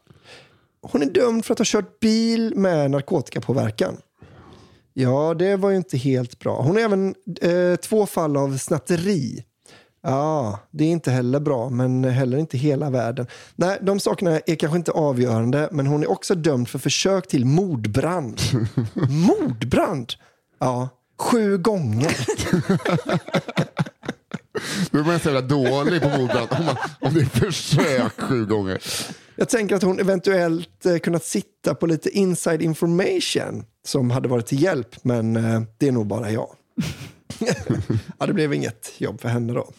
[0.82, 3.98] Hon är dömd för att ha kört bil med narkotikapåverkan.
[4.94, 6.62] Ja, det var ju inte helt bra.
[6.62, 9.44] Hon har även eh, två fall av snatteri.
[10.04, 13.28] Ja, det är inte heller bra, men heller inte hela världen.
[13.56, 17.46] Nej, de sakerna är kanske inte avgörande, men hon är också dömd för försök till
[17.46, 18.42] mordbrand.
[19.10, 20.14] mordbrand?
[20.60, 20.90] Ja,
[21.20, 22.18] sju gånger.
[24.92, 28.46] Då är man så jävla dålig på mordbrand om, man- om det är försök sju
[28.46, 28.82] gånger.
[29.42, 34.46] Jag tänker att hon eventuellt eh, kunnat sitta på lite inside information som hade varit
[34.46, 36.50] till hjälp, men eh, det är nog bara jag.
[38.20, 39.70] ja, det blev inget jobb för henne då.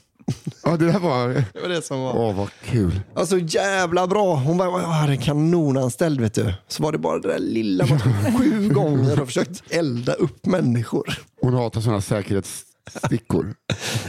[0.64, 1.28] Ja, det där var...
[1.28, 2.16] Det var det som var.
[2.16, 3.00] Åh, vad kul.
[3.14, 4.34] Alltså jävla bra.
[4.34, 6.54] Hon var jag är kanonanställd vet du.
[6.68, 7.98] Så var det bara det där lilla man
[8.38, 11.18] sju gånger och försökt elda upp människor.
[11.40, 13.54] Hon hatar sådana säkerhetsstickor.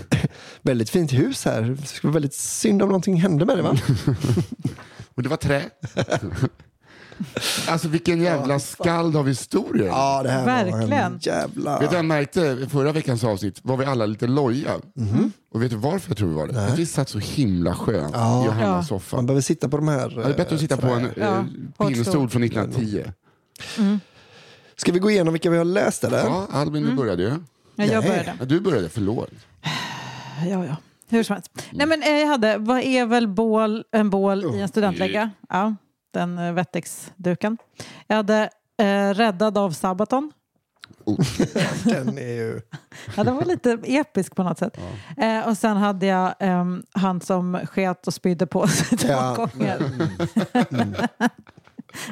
[0.62, 1.62] Väldigt fint hus här.
[1.62, 3.78] Det skulle vara väldigt synd om någonting hände med det va?
[5.15, 5.61] Och det var trä.
[7.68, 9.88] Alltså vilken jävla skald av historier.
[9.88, 10.91] Ja, det här var Verkligen.
[11.14, 11.72] en jävla...
[11.72, 13.60] Vet du vad jag märkte i förra veckans avsnitt?
[13.64, 14.72] Var vi alla lite loja.
[15.53, 16.65] Och vet du varför jag tror vi var det?
[16.65, 18.41] Att vi satt så himla skönt Ja.
[18.44, 18.98] i Johannas Ja.
[18.99, 19.15] soffa.
[19.15, 20.14] Man behöver sitta på de här...
[20.15, 21.45] Ja, det är bättre att sitta på en trä- eh,
[21.77, 23.03] Ja, pinnstol från 1910.
[24.76, 26.18] Ska vi gå igenom vilka vi har läst eller?
[26.18, 27.30] Ja, Albin, du började ju.
[27.76, 28.34] Ja, jag började.
[28.40, 29.30] Ja, du började, förlåt.
[30.49, 30.76] Ja, ja.
[31.10, 31.52] Hur som helst.
[31.72, 35.32] Nej, men eh, jag hade, vad är väl bål, en bål i en studentlägga?
[35.50, 35.76] Ja,
[36.14, 37.58] den uh, Wettex-duken.
[38.08, 40.32] Jag hade eh, Räddad av Sabaton.
[41.86, 42.62] Den är ju...
[43.18, 44.78] Ja, den var lite episk på något sätt.
[45.18, 49.36] Eh, och sen hade jag ehm, han som sket och spydde på sig två Ja.
[49.36, 49.80] gånger.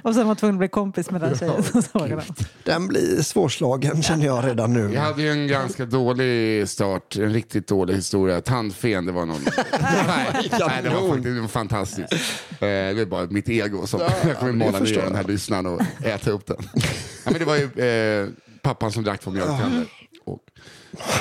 [0.04, 2.22] Och sen var tvungen att bli kompis med den tjejen som såg den.
[2.64, 4.94] Den blir svårslagen känner jag redan nu.
[4.94, 8.42] Jag hade ju en ganska dålig start, en riktigt dålig historia.
[8.42, 9.42] Tandfen, det var någon...
[9.82, 12.14] nej, nej, det var faktiskt fantastiskt.
[12.52, 15.82] Eh, Det är bara mitt ego som jag kommer mala ner den här lyssnaren och
[16.06, 16.58] äta upp den.
[17.24, 18.28] Ja, men det var ju eh,
[18.62, 19.86] pappan som drack två mjölktänder.
[20.26, 20.40] Och,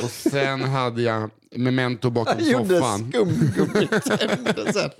[0.03, 3.13] och sen hade jag memento bakom Han gjorde soffan.
[3.13, 4.91] skumgummitänder sen.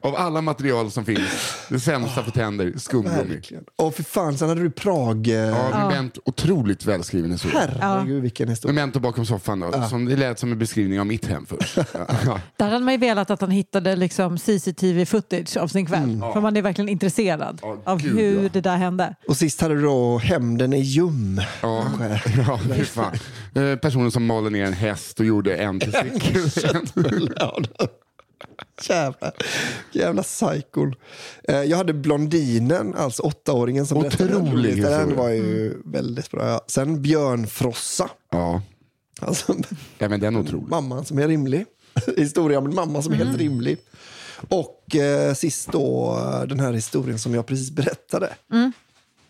[0.00, 3.40] Av alla material som finns, det sämsta för tänder, skumgummi.
[3.76, 5.28] Och för fan, sen hade du Prag...
[5.28, 7.70] eh, Ja, memento, otroligt välskriven historia.
[7.80, 8.74] Herregud vilken historia.
[8.74, 11.78] Memento bakom soffan då, som det lät som en beskrivning av mitt hem först.
[12.26, 12.40] Ja.
[12.56, 16.20] Där hade man ju velat att han hittade liksom CCTV-footage av sin kväll.
[16.32, 18.48] För man är verkligen intresserad Ja, av gud, hur ja.
[18.52, 19.14] det där hände.
[19.28, 21.40] Och sist hade du då Hämnden är ljum.
[21.62, 21.84] Ja,
[22.46, 23.12] ja fy fan.
[23.56, 27.34] Eh, Personen som malde ner en häst och gjorde en testikel.
[28.88, 29.32] jävla,
[29.92, 30.94] jävla psykon.
[31.48, 34.82] Eh, Jag hade blondinen, alltså åttaåringen som Otrolig.
[34.82, 36.60] Den var ju väldigt bra.
[36.66, 38.10] Sen Björn Frossa.
[38.30, 38.62] Ja,
[39.20, 39.54] Alltså,
[39.98, 40.68] ja men den är otrolig.
[40.68, 41.66] mamman som är rimlig.
[42.16, 43.78] Historia om en mamma som är helt rimlig.
[44.48, 46.18] Och eh, sist då
[46.48, 48.28] den här historien som jag precis berättade.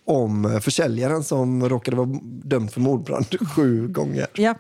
[0.07, 4.27] Om eh, försäljaren som råkade vara dömd för mordbrand sju gånger.
[4.35, 4.55] Ja.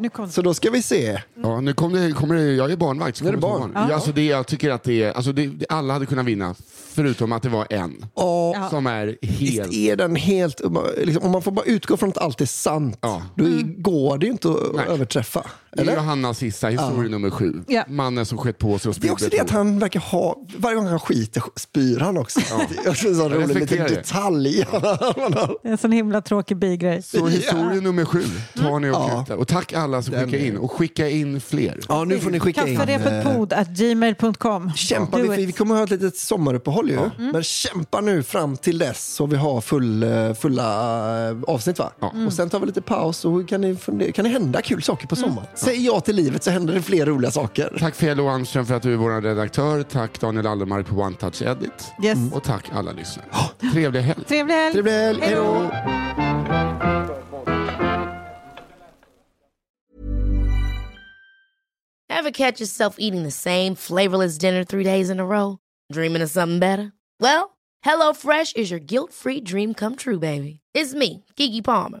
[0.00, 1.22] Nu kom Så då ska vi se.
[1.42, 3.16] Ja, nu kom det, kommer det, jag är barnvakt.
[3.16, 3.72] så Nu är det barn.
[3.74, 3.94] Ja.
[3.94, 6.54] Alltså det, jag tycker att det är, alltså det, det- alla hade kunnat vinna,
[6.94, 9.72] förutom att det var en Och som är Visst helt...
[9.72, 10.60] är den helt...
[10.96, 13.22] Liksom, om man får bara utgå från att allt är sant, Ja.
[13.34, 14.84] då är- går det ju inte att Nej.
[14.88, 15.46] överträffa.
[15.72, 15.96] Det är Eller?
[15.96, 17.62] Johannas sista historia nummer sju.
[17.68, 17.84] Ja.
[17.88, 20.36] Mannen som skett på sig och Det är också spydde det att han verkar ha,
[20.56, 22.40] varje gång han skiter spyr han också.
[22.68, 23.88] Det är också en sån rolig liten det.
[23.88, 24.66] detalj.
[24.70, 27.02] Det är en sån himla tråkig bigrej.
[27.02, 28.22] Så historia nummer sju
[28.56, 29.20] tar ni och Ja.
[29.24, 29.36] kutar.
[29.36, 30.56] Och tack alla som skickar in.
[30.56, 31.78] Och skicka in fler.
[31.88, 32.76] Ja, nu får ni skicka in.
[32.76, 34.74] Kafferepet eh.
[34.74, 36.98] Kämpa, vi, vi kommer att ha ett litet sommaruppehåll ju.
[37.32, 41.92] Men kämpa nu fram till dess så vi har full, eh, fulla eh, avsnitt va?
[42.00, 42.12] Ja.
[42.26, 45.46] Och sen tar vi lite paus och kan det kan hända kul saker på sommaren.
[45.60, 47.76] Säg ja till livet så händer det fler roliga saker.
[47.78, 49.82] Tack Felo Anström för att du är vår redaktör.
[49.82, 51.92] Tack Daniel Allemark på One Touch Edit.
[52.04, 52.18] Yes.
[52.32, 53.26] Och tack alla lyssnare.
[53.72, 54.24] Trevlig helg.
[54.24, 54.72] Trevlig helg.
[54.72, 55.70] Trevlig helg, hej då!
[62.10, 65.58] Ever catch yourself eating the same flavorless dinner three days in a row?
[65.92, 66.92] Dreaming of something better?
[67.20, 67.56] Well,
[67.86, 70.60] HelloFresh is your guilt-free dream come true, baby.
[70.74, 72.00] It's me, Kiki Palmer.